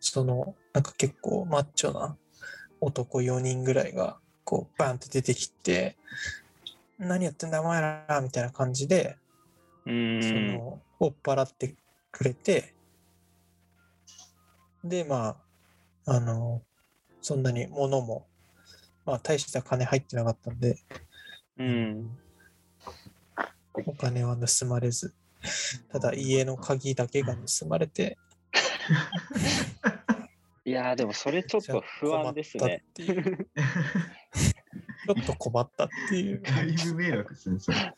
[0.00, 2.16] そのなんか結構マッチョな
[2.80, 5.96] 男4人ぐらいがこうバンって出てきて
[7.00, 9.16] 何やってんだお前らみたいな感じで、
[9.86, 10.22] うん。
[10.22, 11.74] その追っ払って
[12.12, 12.74] くれて
[14.84, 15.38] でま
[16.04, 16.62] ああの
[17.22, 18.26] そんなに物も
[19.06, 20.76] まあ大した金入ってなかったんで
[21.56, 22.18] うん。
[23.86, 25.14] お金は盗まれず
[25.90, 28.18] ただ家の鍵だけが盗まれて
[30.66, 32.84] いやーでもそれちょっと不安ですね。
[35.06, 36.42] ちょっと困ったっていう。
[36.42, 37.94] だいぶ迷惑ですね、それ。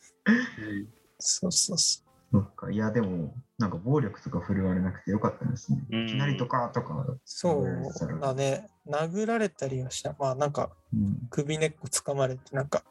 [1.19, 2.71] そうそうそそっか。
[2.71, 5.85] いや、でも、なんか暴力とか振るわれなくてよかったですね。
[5.91, 6.95] うんいきなりとかとか。
[6.95, 7.21] う。
[7.25, 8.67] そうだね。
[8.89, 10.17] 殴られたりはした。
[10.19, 11.29] まあなんかうん。
[11.31, 12.85] 首根っこ掴まれてなんか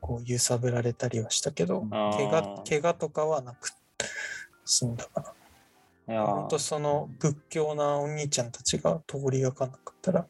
[0.00, 3.70] こう揺さぶられたりはしたけど、怪我怪我とかはなく
[4.66, 5.32] 済んだかな。
[6.10, 10.26] いや本当ーその屈強なお兄ちゃんたちが通りがかなかったら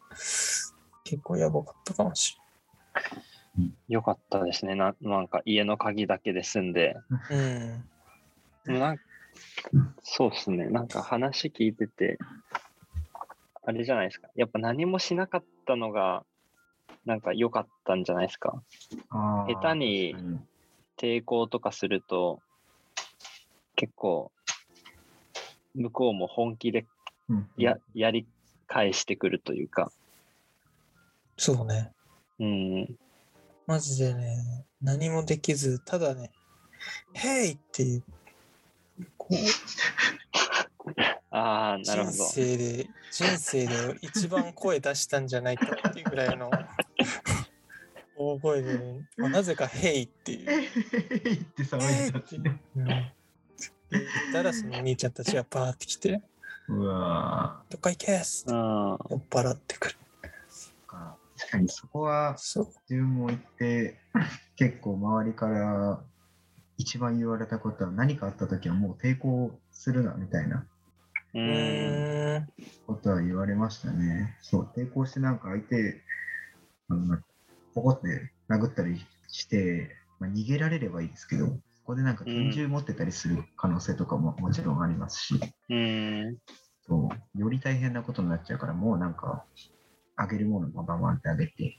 [1.05, 2.37] 結構やばかったかもし
[3.89, 4.95] よかったですねな。
[5.01, 6.97] なんか家の鍵だけで済んで。
[7.27, 7.85] うん。
[10.03, 10.67] そうですね。
[10.67, 12.19] なんか話聞いてて、
[13.63, 14.29] あれじゃないですか。
[14.35, 16.25] やっぱ何もしなかったのが、
[17.05, 18.63] なんか良かったんじゃないですか。
[19.47, 20.17] 下手に
[20.97, 22.41] 抵抗とかすると、
[23.77, 24.31] 結構、
[25.75, 26.87] 向こうも本気で
[27.29, 28.27] うんややり
[28.67, 29.91] 返してくるというか、
[31.37, 31.93] そうね。
[32.41, 32.97] うん、
[33.67, 36.31] マジでね、何もできず、ただね、
[37.13, 38.03] ヘイっていう、
[39.19, 39.35] こう、
[41.31, 42.25] ああ、なるほ人ど。
[42.31, 46.51] 生で、人生で一番声出したんじゃないかっていうぐらいの
[48.17, 50.51] 大声で、ねまあなぜかヘイっていう。
[50.51, 52.63] えへへって騒いだんですね。
[52.77, 52.87] うん
[53.93, 56.23] 言ったらそのお兄ちゃんたちがバーって来て、
[56.69, 59.97] うわどっか行けっすってうん、酔っ払ってくる。
[61.51, 62.37] ーか確かにそこは。
[62.39, 63.99] 自分も言って
[64.57, 66.01] 結構周りから
[66.79, 70.67] 一番言われたことは何かあった時はもう抵抗するなみたいな。
[72.87, 74.37] ことは言われましたね。
[74.43, 76.01] そう、抵抗してなんか相手、
[76.89, 77.19] あの
[77.75, 81.53] ポコって殴ったりして、まあ、逃げられればいいですけど、そ
[81.85, 85.35] こでなんか拳銃持ってたりする可能性とかももちろんありますし、
[85.69, 86.37] うん、
[86.87, 89.45] そうより大変なことになっちゃうから、もうなんか、
[90.21, 91.79] あげるものもバンバンってあげて、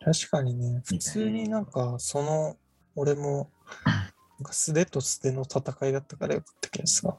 [0.00, 2.56] 確かにね、普通になんか、その、
[2.94, 3.50] 俺も、
[3.84, 7.16] なんか素手と素手の戦いだったからよかったけどさ、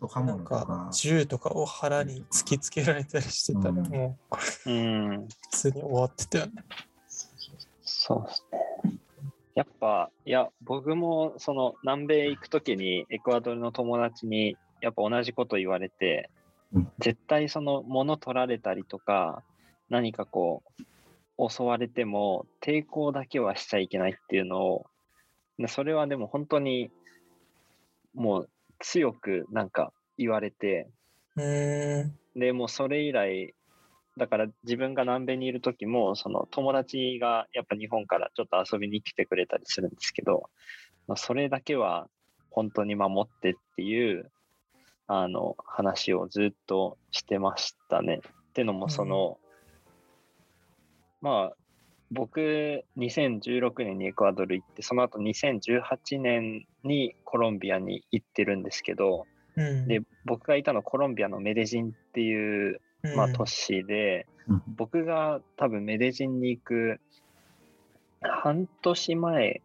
[0.00, 0.54] そう刃なんか。
[0.54, 3.88] 物とか、銃とかを腹に突きつけられたりしてたら、うん。
[3.88, 4.18] も
[4.66, 6.52] ううん、普通に終わってたよね。
[7.82, 8.98] そうですね。
[9.54, 16.43] やっぱ、いや、僕もその南米行くときにエクアドルの友達にやっぱ同じこと言われてうん、
[16.98, 19.42] 絶対その物取られたりとか、
[19.88, 20.62] 何かこ
[21.38, 24.86] う、襲われても抵抗だけはしちゃいけないっていうのを
[25.58, 26.90] でそれはでも本当に
[28.14, 30.88] もう強くなんか言われて。
[32.36, 33.54] でもうそれ以来
[34.16, 40.48] だから自分が南米にいる時もその友達がやっぱ日本からちょっと遊びに来てくれたりするんですけど、
[41.08, 42.08] まあ、それだけは
[42.50, 44.30] 本当に守ってっていう
[45.06, 48.20] あの話をずっとしてましたね。
[48.50, 49.38] ってのもその、
[51.20, 51.56] まあ
[52.10, 59.88] 僕2016年にエクアドル行ってその後2018年にコロンビアに行ってるんですけどうん。
[59.88, 62.80] で僕がいたのコロンビアのメデジンっていう、
[63.16, 67.00] まあ、都市で、うん僕が多分メデジンに行く
[68.20, 69.62] 半年前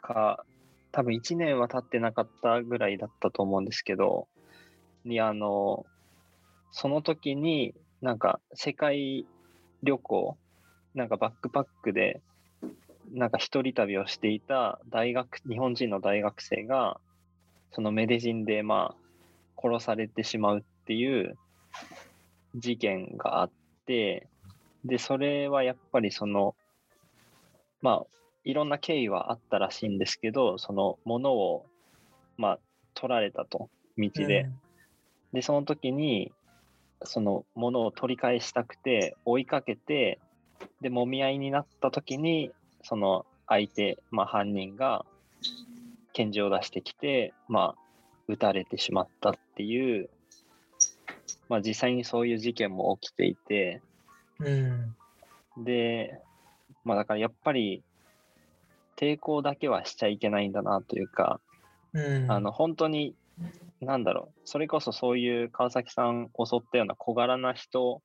[0.00, 0.44] か
[0.92, 4.28] 多分1年は経ってなかったぐらいだったと思うんですけど
[5.08, 5.86] にあの
[6.70, 9.26] その時になんか世界
[9.82, 10.36] 旅行
[10.94, 12.20] なんかバックパックで
[13.12, 17.00] なんか一人旅をしていた大学日本人の大学生が
[17.72, 21.36] そのメデジンでまあ殺されてしまうっていう
[22.54, 23.50] 事件があっ
[23.86, 24.28] て
[24.84, 26.54] でそれはやっぱりその
[27.80, 28.06] まあ
[28.44, 31.66] いろんな経緯はあったらしいんですけどそのものを
[32.36, 32.58] まあ
[32.94, 34.48] 取られたと道で、
[35.32, 36.32] でその時に
[37.04, 40.18] そのものを取り返したくて追いかけて
[40.80, 42.50] で揉み合いになった時に
[42.82, 45.04] その相手、まあ、犯人が
[46.12, 47.80] 拳銃を出してきて、まあ、
[48.26, 50.10] 撃たれてしまったっていう、
[51.48, 53.80] まあ、実際にそういう事件も起きていて
[54.40, 54.94] うん。
[55.64, 56.20] で、
[56.84, 57.82] まあ、だからやっぱり
[58.96, 61.40] 抵抗だけはしちゃいけないんだなというか、
[61.92, 62.30] うん。
[62.30, 63.14] あの本当に
[63.80, 64.40] なんだろう。
[64.44, 68.02] それこそそういう川崎さん襲ったような小柄な人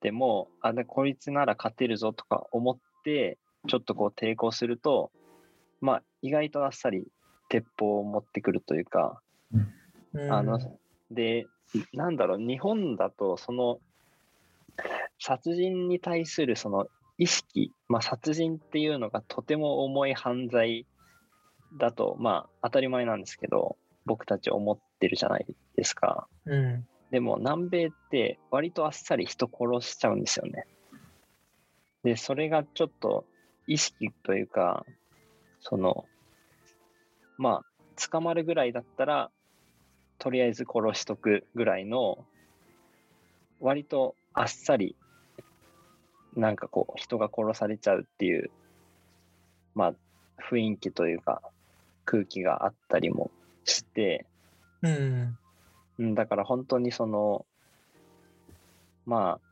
[0.00, 3.38] でもあでこいつなら勝てるぞとか思って
[3.68, 5.10] ちょっとこう抵抗すると
[5.80, 7.06] まあ意外とあっさり
[7.48, 9.20] 鉄砲を持ってくるというか
[10.14, 10.58] うん、あの
[11.10, 11.46] で
[11.92, 12.38] なんだろう。
[12.38, 13.78] 日本だとその
[15.18, 16.86] 殺人に対するその
[17.18, 20.86] 意識、まあ、殺人っていうのがとても重い犯罪
[21.78, 26.86] だとまあ当たり前なんですけど僕たち思ってるじゃないですかうん。
[27.10, 30.66] でも南米って割とあっさり人殺しちゃうんですよね
[32.02, 33.24] でそれがちょっと
[33.66, 34.84] 意識というか
[35.60, 36.04] その
[37.38, 39.30] まあ捕まるぐらいだったら
[40.18, 42.24] とりあえず殺しとくぐらいの
[43.60, 44.96] 割とあっさり
[46.34, 48.50] なんかこう人が殺されちゃうっていう
[49.74, 49.94] まあ
[50.50, 51.40] 雰囲気というか
[52.04, 53.30] 空気があったりも
[53.66, 54.26] して
[54.82, 55.38] うん。
[55.98, 57.44] うんだから本当にその
[59.04, 59.46] まあ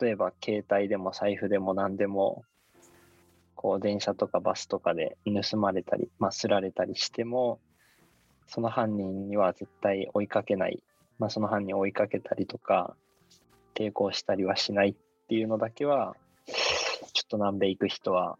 [0.00, 2.44] 例えば携帯でも財布でも何でも
[3.54, 7.58] こう電車とかバスとかで盗まれたり、まあ、すられたりしても
[8.46, 10.82] その犯人には絶対追いかけない、
[11.18, 12.94] まあ、その犯人を追いかけたりとか
[13.74, 14.94] 抵抗したりはしないっ
[15.28, 16.14] ていうのだけは
[16.46, 18.36] ちょっと南米行く人は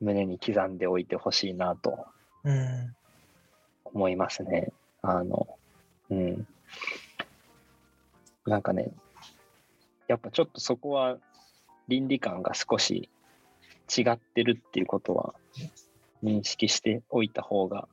[0.00, 2.06] 胸に刻んでおいてほしいなと
[2.44, 2.94] うん。
[3.94, 4.72] 思いますね。
[5.02, 5.46] あの、
[6.10, 6.46] うん。
[8.46, 8.92] なんかね、
[10.08, 11.18] やっぱちょっとそこは
[11.88, 13.08] 倫理観が少し
[13.96, 15.34] 違ってるっていうことは
[16.22, 17.88] 認識しておいた方が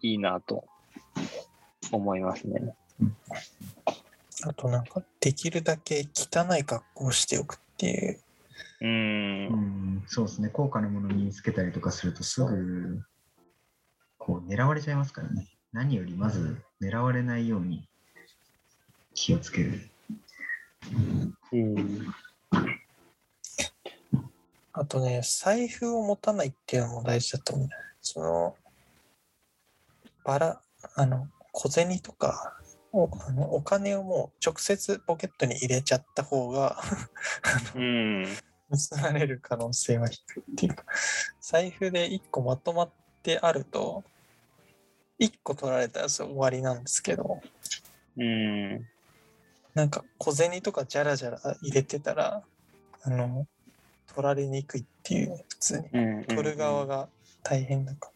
[0.00, 0.64] いいなと
[1.92, 2.74] 思いますね。
[4.46, 8.20] あとなんか、できるだけ汚い格好をしておくっていう。
[8.80, 8.86] うー。
[9.48, 10.50] うんん、そうですね。
[10.52, 13.00] 高価なものを身につけたりとかするとすぐ
[14.24, 15.46] こう狙われちゃいますからね。
[15.70, 17.86] 何よりまず狙われないように
[19.12, 19.90] 気をつける。
[21.52, 22.14] うん。
[24.72, 27.68] あとね、財布を持たないっていうのも大事だと思う。
[28.00, 28.56] その、
[30.24, 30.62] バラ、
[30.94, 32.56] あの、小銭とか、
[32.92, 36.80] おあのお金をもう直接ポケットに入れちゃった方が
[37.74, 38.26] うん。
[38.70, 40.84] 盗まれる可能性は低いっていうか、
[41.42, 42.90] 財布で1個まとまっ
[43.22, 44.02] てあると、
[45.20, 47.40] 1個取られたら終わりなんですけど、
[48.16, 48.86] うん。
[49.74, 52.42] なんか小銭とかじゃらじゃら入れてたら、
[53.02, 53.46] あの、
[54.14, 55.88] 取られにくいっていう、普通に。
[55.92, 56.24] うん。
[56.24, 57.08] 取る側が
[57.42, 58.10] 大変だから。
[58.10, 58.14] っ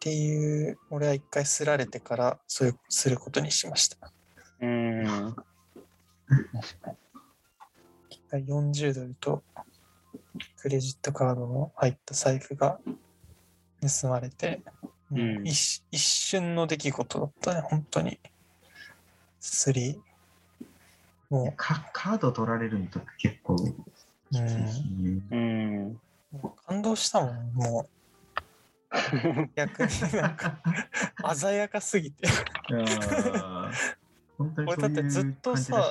[0.00, 4.12] ていう、俺は一回すられてから、そういう、することにしました。
[4.60, 5.34] うん。
[8.08, 9.42] 一回40ドルと、
[10.56, 12.78] クレジットカードの入った財布が
[14.00, 18.18] 盗まれて、もううん一一瞬の出来事だったね、本当に。
[19.40, 20.00] すり、
[21.30, 23.56] もかカード取られるのとか結構。
[24.32, 25.88] うん。
[25.90, 26.00] う、
[26.66, 27.88] 感動したもん、もう。
[29.54, 30.58] 逆になんか、
[31.34, 32.28] 鮮やかすぎて。
[34.66, 35.90] 俺だってずっとさ。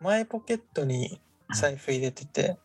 [0.00, 1.20] 前ポケットに
[1.54, 2.56] 財布入れてて、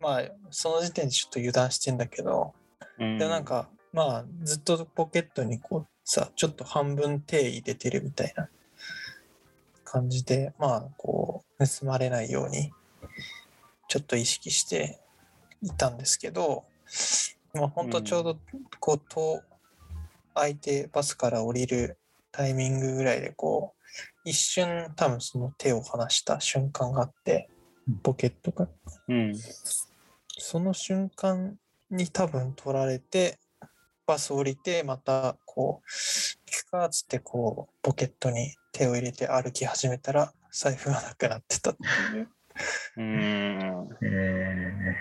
[0.00, 2.54] まあ、その時点でちょっと油断してんだけど、
[2.98, 8.48] うんでなんかまあずっとポケットにこうさちょっと半分手入れてるみたいな
[9.84, 12.72] 感じでまあこう盗まれないように
[13.88, 15.00] ちょっと意識して
[15.62, 16.64] いたんですけど
[17.54, 18.38] まあ本当ちょうど
[18.78, 19.42] こう遠
[20.34, 21.98] 相手バスから降りる
[22.32, 23.80] タイミングぐらいでこう
[24.24, 27.48] 一瞬多分その手を離した瞬間があって
[28.02, 28.70] ポケットから
[29.08, 29.34] うん。
[30.38, 31.56] その瞬間
[31.90, 33.38] に多分取られて、
[34.10, 35.88] バス降りて、またこう、
[36.50, 42.28] 行くかっつってこう、ポケットに手を入れて歩き始めたら、財布がなくなってたっていう。
[42.96, 43.88] うん。
[44.02, 44.96] え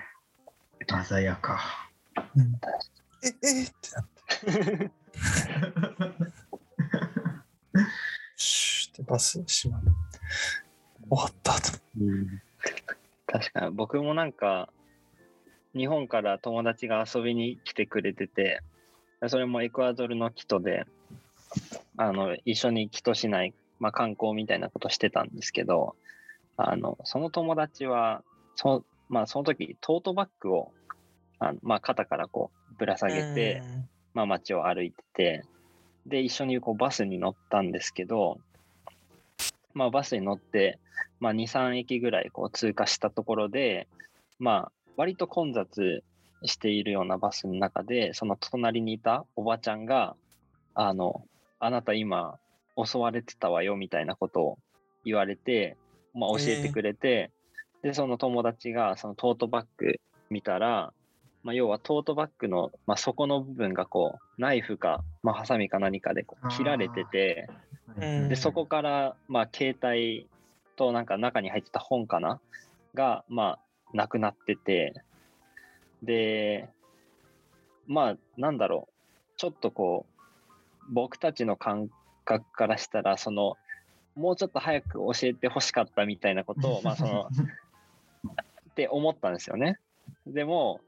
[0.88, 1.60] ー、鮮やか。
[3.24, 4.08] え、えってなっ
[4.78, 4.92] て、
[8.38, 9.88] シューってバス閉まる。
[11.10, 11.80] 終わったと。
[13.26, 14.70] 確かに僕もなんか
[15.76, 18.62] 日本から友達が遊びに来てくれてて
[19.28, 20.86] それもエクアドルのキトで
[21.98, 25.96] あの一緒にキト市内、まあ、観光みたいなことしてたんですけど
[26.56, 28.24] あのその友達は
[28.56, 30.72] そ,、まあ、その時トートバッグを
[31.40, 33.62] あの、まあ、肩からこうぶら下げて、
[34.14, 35.44] まあ、街を歩いてて
[36.06, 38.40] で一緒にこうバスに乗ったんですけど、
[39.74, 40.80] まあ、バスに乗って、
[41.20, 43.88] まあ、23駅ぐらいこう通過したところで、
[44.40, 46.04] まあ、割と混雑
[46.46, 50.16] しているようなバスの中でその隣にいたおばちゃんが
[50.74, 51.24] 「あの
[51.60, 52.40] あなた今
[52.78, 54.60] 襲われてたわよ」みたいなことを
[55.04, 55.78] 言われて、
[56.14, 57.32] まあ、教えてくれて、
[57.82, 60.94] でその友達がそのトートバッグ見たら、
[61.44, 67.48] まあ、要はトートバッグの、まあ、底の部分がこうナイフか、まあ、ハサミか何かでこう切られてて
[67.98, 68.30] うん。
[68.30, 70.28] でそこから、まあ、携帯
[70.76, 72.40] となんか中に入ってた本かな
[72.94, 73.60] が、まあ、
[73.94, 74.94] なくなってて
[76.04, 76.70] で
[77.88, 78.94] まあなんだろう
[79.38, 81.90] ちょっとこう僕たちの感
[82.26, 83.58] 覚からしたらその
[84.16, 87.30] もうちょっと早く教えてほしかったみたいなことを、 まあ、その
[88.72, 89.80] って思ったんですよね。
[90.28, 90.82] でも、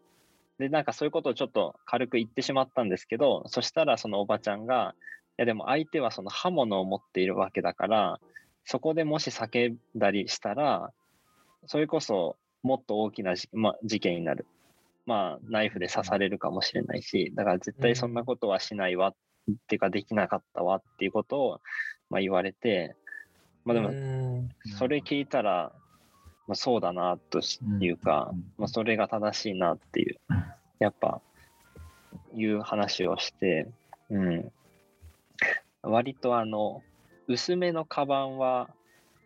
[0.59, 4.95] で、なんかそういうことをちょっと軽く言ってしまったんですけど、そしたらそのおばちゃんが、
[5.37, 8.19] いやでも相手はその刃物を持っているわけだから、
[8.65, 10.91] そこでもし叫んだりしたら、
[11.65, 14.45] それこそもっと大きなじ、まあ、事件になる。
[15.05, 19.13] まあ、ナイフで刺されるかもしれないし、だから絶対そんなことはしないわ、っ
[19.67, 21.61] ていうかできなかったわっていうことを、
[22.09, 22.95] まあ、言われて、
[23.65, 25.71] まあでも、うんそれ聞いたら、
[26.47, 27.39] まあ、そうだなと
[27.79, 30.43] いうか、まあ、それが正しいなっていううん、
[30.79, 31.21] やっぱ、
[32.33, 33.67] いう話をして、
[34.09, 34.51] うん。
[35.81, 36.83] 割とあの、
[37.27, 38.69] 薄めのカバンは、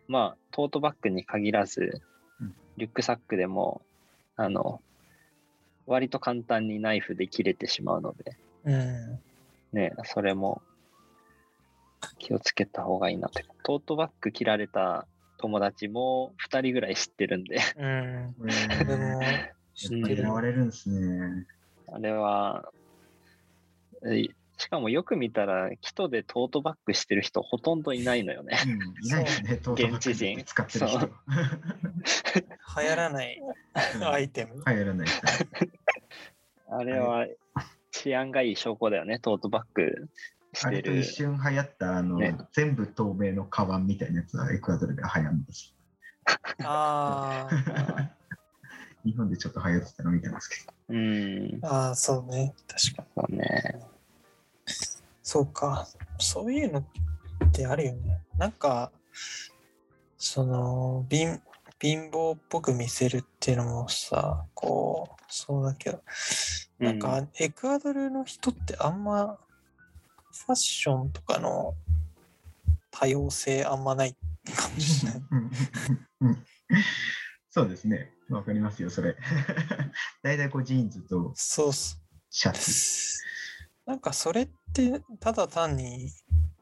[0.08, 2.00] まあ、トートバッグに限らず
[2.40, 3.82] うん、リュックサックでも、
[4.36, 4.80] あの、
[5.86, 9.20] 割と簡単にナイフで切れてしまうので、うん。
[9.72, 10.62] ね、それも
[12.18, 13.44] 気をつけた方がいいなって。
[13.64, 15.06] トートバッグ切られた
[15.38, 18.34] 友達も2人ぐらい知ってるんで、うん。
[19.74, 21.46] 知ってるれるんですね。
[21.92, 22.64] あれは、
[24.06, 24.24] え
[24.56, 28.58] しかもよく見たら、キトでトートバッグしてる人ほとんどいないのよね。
[28.64, 31.00] うん、いないですね、トートバッグ現地人使ってる人。
[31.00, 31.12] そう
[32.82, 33.42] 流行らない
[34.02, 34.62] アイテム。
[34.62, 35.08] 入らない。
[36.68, 37.26] あれは
[37.92, 40.08] 治安がいい証拠だよね、トートバッグ
[40.52, 41.04] してるあれと一。
[41.04, 45.74] 瞬流行ったあの、ね全部透明のカバンみたいなやつはエクアドルで流行るんです。
[46.64, 48.08] あー
[49.04, 50.74] 日本でちょっと流行ってたの見てますけど。
[50.88, 52.54] うん、あー、そうね。
[52.66, 53.08] 確かに。
[53.14, 53.95] そうね。
[55.28, 55.88] そうか。
[56.20, 58.22] そういうのってあるよね。
[58.38, 58.92] なんか、
[60.16, 61.42] その、貧
[61.80, 66.00] 貧乏っぽく見せるっていうのもさ、こう、そうだけど、
[66.78, 69.36] なんか、エクアドルの人ってあんま、
[70.32, 71.74] ファッションとかの
[72.92, 74.12] 多様性あんまない
[74.54, 75.22] かもしれない？
[77.50, 78.12] そうですね。
[78.30, 79.16] わかりますよ、それ。
[80.22, 82.00] 大体こうジーンズとそうっす。
[82.30, 83.16] シャツ。
[83.86, 86.10] なんかそれってただ単に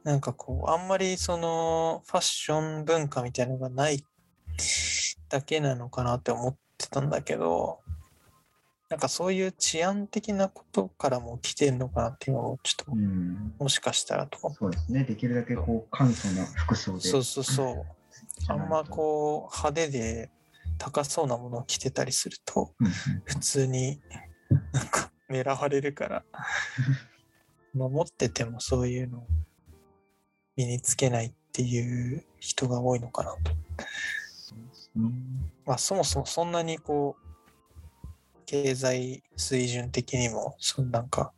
[0.04, 4.04] なんかこうあんまりそのファッション文化みたいなのがない
[5.30, 7.80] だけなのかなって思ってたんだけど
[8.90, 15.04] なんかそういう治安的なことからも来てんのかなっていうのをちょっとうん、もしかしたらとかそうですね。
[15.04, 17.00] できるだけこう簡素な服装で。
[17.00, 17.84] そうそうそう。
[18.48, 20.30] あんまこう派手で
[20.78, 22.72] 高そうなものを着てたりすると
[23.24, 24.00] 普通に
[24.72, 26.24] なんか狙われるから
[27.74, 29.26] 守っててもそういうのを
[30.56, 33.38] 身につけないっていう人が多いのかなと。
[34.96, 37.34] うんまあそもそもそんなにこう
[38.46, 41.32] 経済水準的にもそのなんか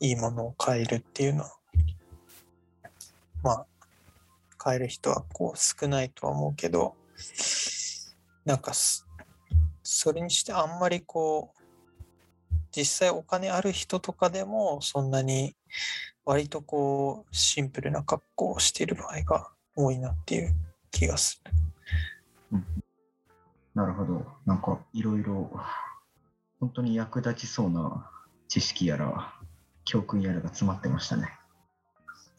[0.00, 1.52] いいものを買えるっていうのは
[3.42, 3.66] まあ
[4.58, 6.96] 買える人はこう少ないとは思うけど
[8.44, 9.06] なんかす
[9.82, 11.61] それにしてあんまりこう
[12.74, 15.54] 実際お金ある人とかでもそんなに
[16.24, 20.54] 割とこうシンプルな格好をしている場合が多いなっていう
[20.90, 22.58] 気がする。
[23.74, 24.26] なるほど。
[24.44, 25.50] なんかいろいろ
[26.60, 28.10] 本当に役立ちそうな
[28.48, 29.34] 知識やら
[29.84, 31.28] 教訓やらが詰まってましたね。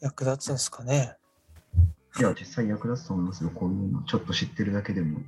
[0.00, 1.16] 役立つんですかね
[2.18, 3.50] いや、実際役立つと思いますよ。
[3.50, 5.18] こういうのちょっと知ってるだけでも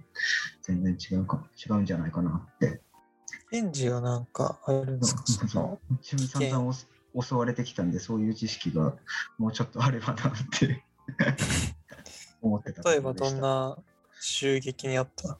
[0.63, 2.81] 全然違うか違うんじゃないかなって。
[3.53, 6.75] エンジがなんかあるんですかその自分散々
[7.15, 8.95] お襲われてきたんで、そういう知識が
[9.39, 10.85] もうちょっとあればなって
[12.43, 12.83] 思ってた。
[12.91, 13.79] 例えばどんな
[14.21, 15.39] 襲撃にあった？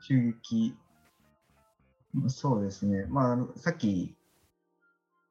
[0.00, 0.76] 襲撃、
[2.12, 4.16] まあそうですね、まああの、さっき、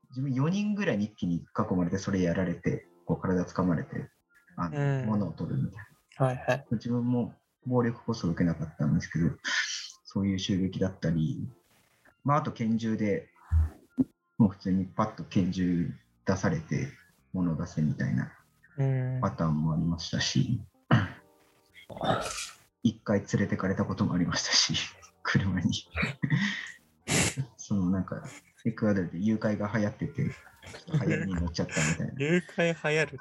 [0.09, 4.09] 自分4人ぐらいに一気に囲まれて、それやられて、こう体掴まれて、
[4.57, 5.85] あのうん物を取るみたい
[6.17, 6.65] はいはい。
[6.69, 6.77] な。
[6.77, 7.33] 自分も
[7.65, 9.31] 暴力こそ受けなかったんですけど、
[10.03, 11.49] そういう襲撃だったり、
[12.25, 13.29] まあ、あと拳銃で、
[14.37, 15.93] もう普通にパッと拳銃
[16.25, 16.89] 出されて、
[17.31, 18.31] 物を出せみたいな
[18.77, 19.19] うん。
[19.21, 20.59] パターンもありましたし、
[22.83, 24.73] 一回連れてかれたこともありましたし、
[25.21, 25.71] 車に。
[27.57, 28.23] そのなんか、
[28.65, 30.31] エクアドルで誘拐が流行ってて、流
[30.99, 32.13] 行りに乗っちゃったみたいな。
[32.17, 33.19] 誘拐流行る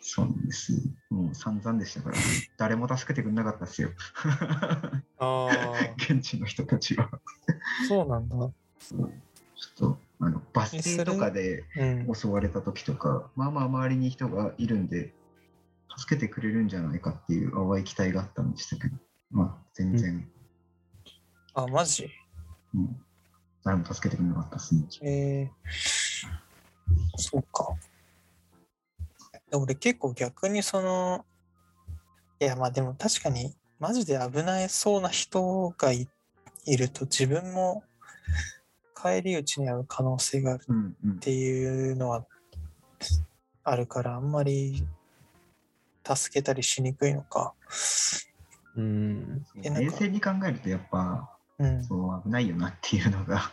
[0.00, 0.72] そうなんです。
[1.10, 2.16] もう散々でしたから、
[2.56, 3.90] 誰も助けてくれなかったですよ。
[5.18, 5.50] ああ、
[5.98, 7.10] 現地の人たちは。
[7.88, 8.36] そうなんだ。
[8.36, 9.10] ちょっ
[9.76, 12.14] と、あのバス停とかでうん。
[12.14, 15.12] 襲われた時とか、まあまあ周りに人がいるんで、
[15.96, 18.96] 助けてくれるんじゃないかっていう淡い期待があったんでしたけど、
[19.30, 20.30] まあ全然、
[21.54, 22.08] あ、マジ？
[22.74, 23.04] うん
[23.62, 24.86] 誰も助けてくれなかったですね。
[25.02, 25.50] えー、
[27.16, 27.74] そうか。
[29.50, 31.24] で俺結構逆にその、
[32.40, 36.08] いやまあでも確かにマジで危ないそうな人がい
[36.66, 37.82] いると自分も
[38.94, 40.64] 返り討ちに遭う可能性がある
[41.16, 41.18] っ。
[41.20, 42.24] ていうのは
[43.64, 44.86] あるからあんまり
[46.04, 47.54] 助けたりしにくいのか。
[48.76, 49.44] うん。
[49.54, 51.84] 冷静に考えるとやっぱうん。
[51.84, 53.52] そう危ないよなっていうのが、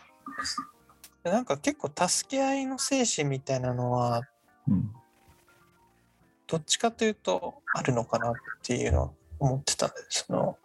[1.23, 4.21] でなんか結構助け合いの精神みたいなのは
[4.69, 4.91] うん、
[6.47, 8.33] どっちかというとあるのかなっ
[8.63, 10.25] ていうのは思ってたんです。
[10.27, 10.57] その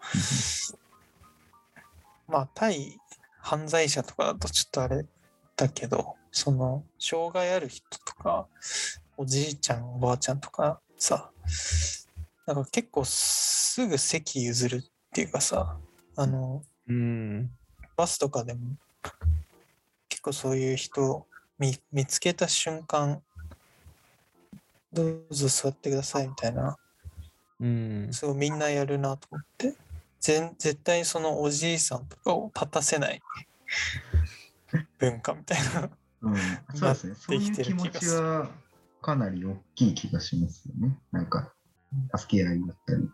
[2.28, 2.99] まあ対
[3.41, 5.05] 犯罪者とかだとちょっとあれ
[5.57, 8.47] だけどその障害ある人とか
[9.16, 11.30] おじいちゃんおばあちゃんとかさ
[12.47, 14.80] なんか結構すぐ席譲るっ
[15.12, 15.76] ていうかさ
[16.16, 17.51] あのうん。
[17.97, 18.61] バスとかでも
[20.09, 21.26] 結構そういう人
[21.59, 23.22] 見見つけた瞬間
[24.93, 26.76] どうぞ座ってくださいみたいな
[27.61, 28.09] うん。
[28.12, 29.74] すごいみんなやるなと思って
[30.20, 33.20] 全絶対そのおじいさんとかを立たせない
[34.99, 35.90] 文化みたいな
[36.22, 36.34] うん、
[36.74, 37.14] そうですね。
[37.16, 38.51] そういう気持る気がするちは
[39.01, 40.97] かなり大きい気がしますよね。
[41.11, 41.53] なんか、
[42.16, 43.11] 助け合いだったり。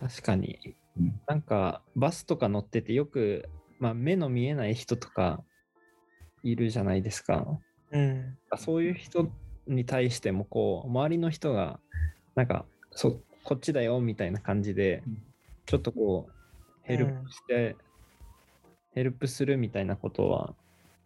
[0.00, 1.20] 確かにうん。
[1.26, 3.48] なんか、バスとか乗っててよく、
[3.80, 5.42] まあ、目の見えない人とか
[6.44, 7.46] いるじゃないですか。
[7.90, 9.32] うんそういう人
[9.66, 11.80] に対しても、こう、周りの人が、
[12.34, 15.22] なんか、そこっちだよみたいな感じでうん、
[15.66, 16.32] ちょっとこう、
[16.82, 17.76] ヘルプして、
[18.94, 20.54] ヘルプするみたいなことは、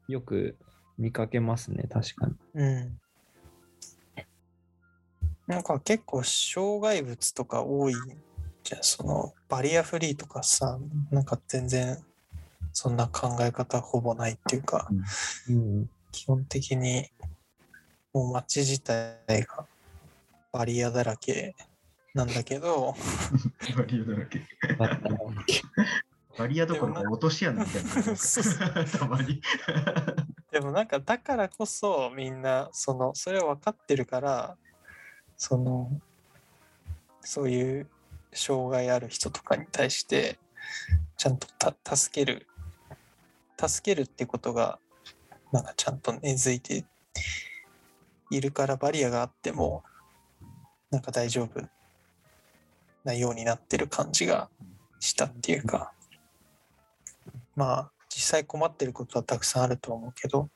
[0.09, 0.57] よく
[0.99, 2.35] 見かけますね、確かに。
[2.55, 2.99] うん
[5.49, 7.95] なんか結構障害物とか多い
[8.63, 10.79] じゃんそのバリアフリーとかさ
[11.11, 11.97] なんか全然
[12.75, 14.89] そんな考え方ほぼないっていうか
[15.49, 15.91] うん。
[16.13, 17.11] 基本的に
[18.13, 19.67] もう街自体が
[20.53, 21.55] バリアだらけ
[22.15, 22.95] なんだけど
[23.77, 24.43] バリアだらけ。
[26.39, 27.91] バリアどころか落とし穴みたいな。
[28.99, 29.43] たまに。
[30.53, 34.57] でもなんかだからこそみんなそのそれを分かってるから
[35.37, 35.91] その
[37.21, 37.89] そういう
[38.33, 40.39] 障害ある人とかに対して
[41.17, 42.47] ちゃんとた助ける
[43.61, 44.79] 助けるってことが
[45.53, 46.85] なんかちゃんと根付いて
[48.31, 49.85] いるからバリアがあっても
[50.91, 51.61] なんか大丈夫
[53.05, 54.49] なようになってる感じが
[55.01, 55.93] したっていうか、
[57.57, 60.51] まあ、実際困ってることはたくさんあると思うけど、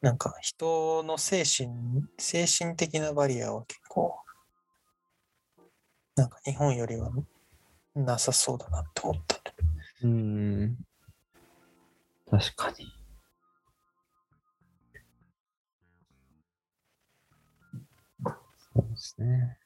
[0.00, 1.68] なんか人の精神、
[2.18, 4.18] 精神的なバリアは結構、
[6.16, 7.10] なんか日本よりは
[7.94, 9.36] なさそうだなって思った。
[10.02, 10.76] うん。
[12.30, 12.97] 確かに。
[19.08, 19.56] ですね。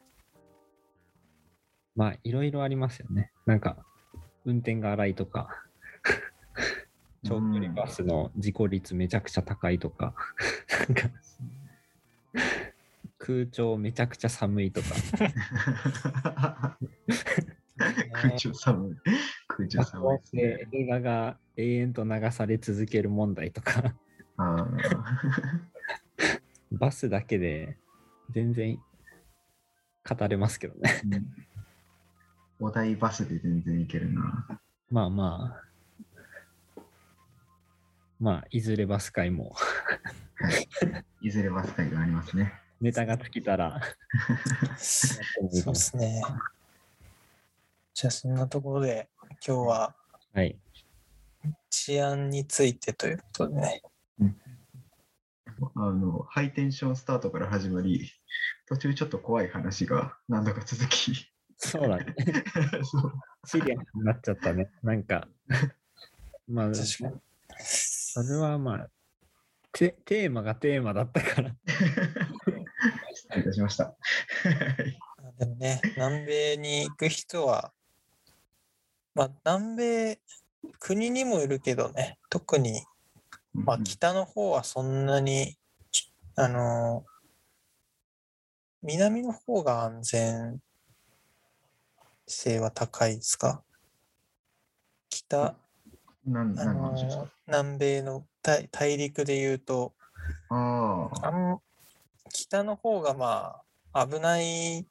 [1.95, 3.30] まあ、いろいろありますよね。
[3.47, 3.76] なんか、
[4.45, 5.49] 運転が荒いとか、
[7.22, 10.14] 長距離バスの事故率めちゃくちゃ高いとか、
[10.88, 11.11] なんか、
[13.18, 14.88] 空調めちゃくちゃ寒いとか、
[18.12, 18.97] 空調寒い。
[19.49, 20.68] 空調寒いですね。
[20.72, 23.95] 映画が永遠と流され続ける問題とか、
[26.72, 27.76] バスだけで
[28.30, 28.80] 全然
[30.09, 31.03] 語れますけどね。
[31.05, 31.46] うん
[32.64, 34.46] お題バスで全然いけるな。
[34.88, 36.82] まあまあ。
[38.20, 39.57] まあ、いずれバス会も
[41.20, 42.55] いずれバス会がありますね。
[42.80, 43.80] ネタが尽きたら
[44.78, 46.22] そうですね。
[47.94, 49.09] じゃあそんなところで
[49.44, 49.96] 今日は
[50.32, 50.57] はい。
[51.68, 53.82] 治安についてということでね。
[55.74, 58.09] あの、ハイテンションスタートから始まり、
[58.73, 62.07] 途中ちょっと怖い話が何度か続き、そうだね。
[62.83, 63.12] そう
[63.47, 64.70] シリアスになっちゃったね。
[64.83, 65.29] なんか。
[66.49, 67.20] まあ、確かに。
[67.59, 68.91] それはまあ、
[69.73, 71.55] テテーマがテーマだったから。
[73.14, 73.95] 失礼いたしました。
[75.39, 77.73] でもね、南米に行く人は、
[79.14, 80.20] まあ南米、
[80.79, 82.83] 国にもいるけどね、特に、
[83.53, 85.59] まあ北の方はそんなに、
[86.37, 87.05] あの、
[88.83, 90.61] 南の方が安全
[92.26, 93.62] 性は高いですか？
[95.09, 95.55] 北、
[96.26, 99.95] なんあ何の南米の大大陸で言うと、
[100.51, 101.59] ああ、
[102.30, 103.62] 北の方がま
[103.93, 104.85] あ危ない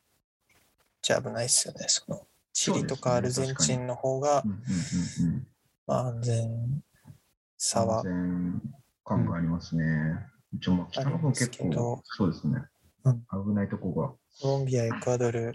[1.01, 1.85] じゃ危ないですよね。
[1.89, 5.47] そのチリとかアルゼンチンの方が、うんうんうんうん。
[5.87, 6.83] まあ、安全
[7.57, 8.61] さは安全
[9.03, 9.83] 感がありますね。
[10.53, 12.63] 一応まあ北の方結構、そうですね。
[13.03, 14.09] うん危ないとこが。
[14.41, 15.53] コロンビア、エクアドル、うん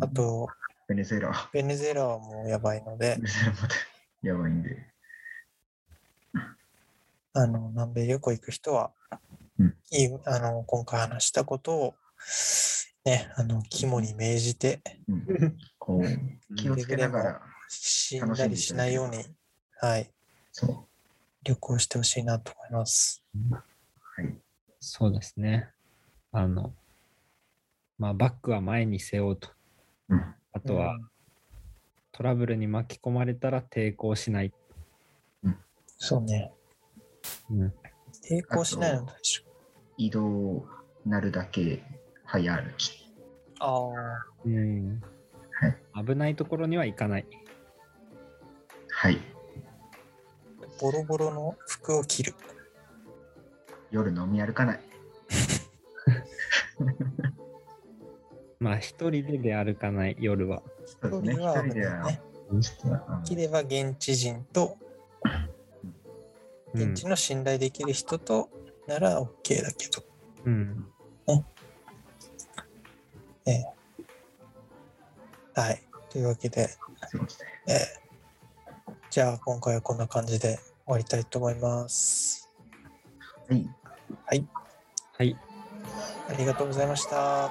[0.00, 0.48] あと
[0.88, 1.32] ベネズエラ。
[1.52, 3.74] ベネズエラはもうやばいのでベ、ネズエラまで
[4.28, 4.96] やばいんで。
[7.34, 8.92] あの南米旅行行く人は、
[9.58, 11.94] うんいいあの今回話したことを、
[13.04, 16.06] ね、あの肝に銘じてうん、こう
[16.56, 19.24] 気をつけながら、死んだりしないように、
[19.80, 20.10] はい、
[20.50, 20.86] そう。
[21.44, 23.22] 旅行してほしいなと思います。
[24.16, 24.36] はい。
[24.80, 25.70] そうですね。
[26.36, 26.74] あの、
[27.98, 29.48] まあ、バックは前に背負うと。
[30.10, 30.34] うん。
[30.52, 30.98] あとは、
[32.12, 34.52] トラブルに巻き込まれたら抵抗しない。
[35.96, 36.52] そうね。
[37.50, 37.72] うん、
[38.22, 39.44] 抵抗しないのでしょ。
[39.96, 40.66] 移動
[41.06, 41.82] なるだけ
[42.26, 43.10] 早歩き。
[43.58, 44.26] ああ。
[44.44, 45.00] うん
[45.94, 47.26] 危ないところには行かない。
[48.90, 49.18] はい。
[50.78, 52.34] ボロボロの服を着る。
[53.90, 54.80] 夜飲み歩かない。
[58.58, 60.62] まあ、一人で出歩かない、夜は。
[60.84, 61.42] そうですね。
[61.42, 62.20] 一一人では危ないね。
[62.60, 64.76] ちょっとあの着れば現地人と、
[65.24, 65.56] うん
[66.76, 68.50] 現地の信頼できる人と
[68.86, 70.02] なら OK だけど。
[70.44, 70.86] うん。
[73.46, 73.64] ええ
[75.54, 75.82] はい。
[76.10, 76.68] というわけで。
[77.66, 78.06] ええ
[79.08, 82.50] じゃあ今回はこんな感じで終わりたいと思います。
[83.48, 84.46] はい。
[85.16, 85.36] はい。
[86.28, 87.44] ありがとうございました。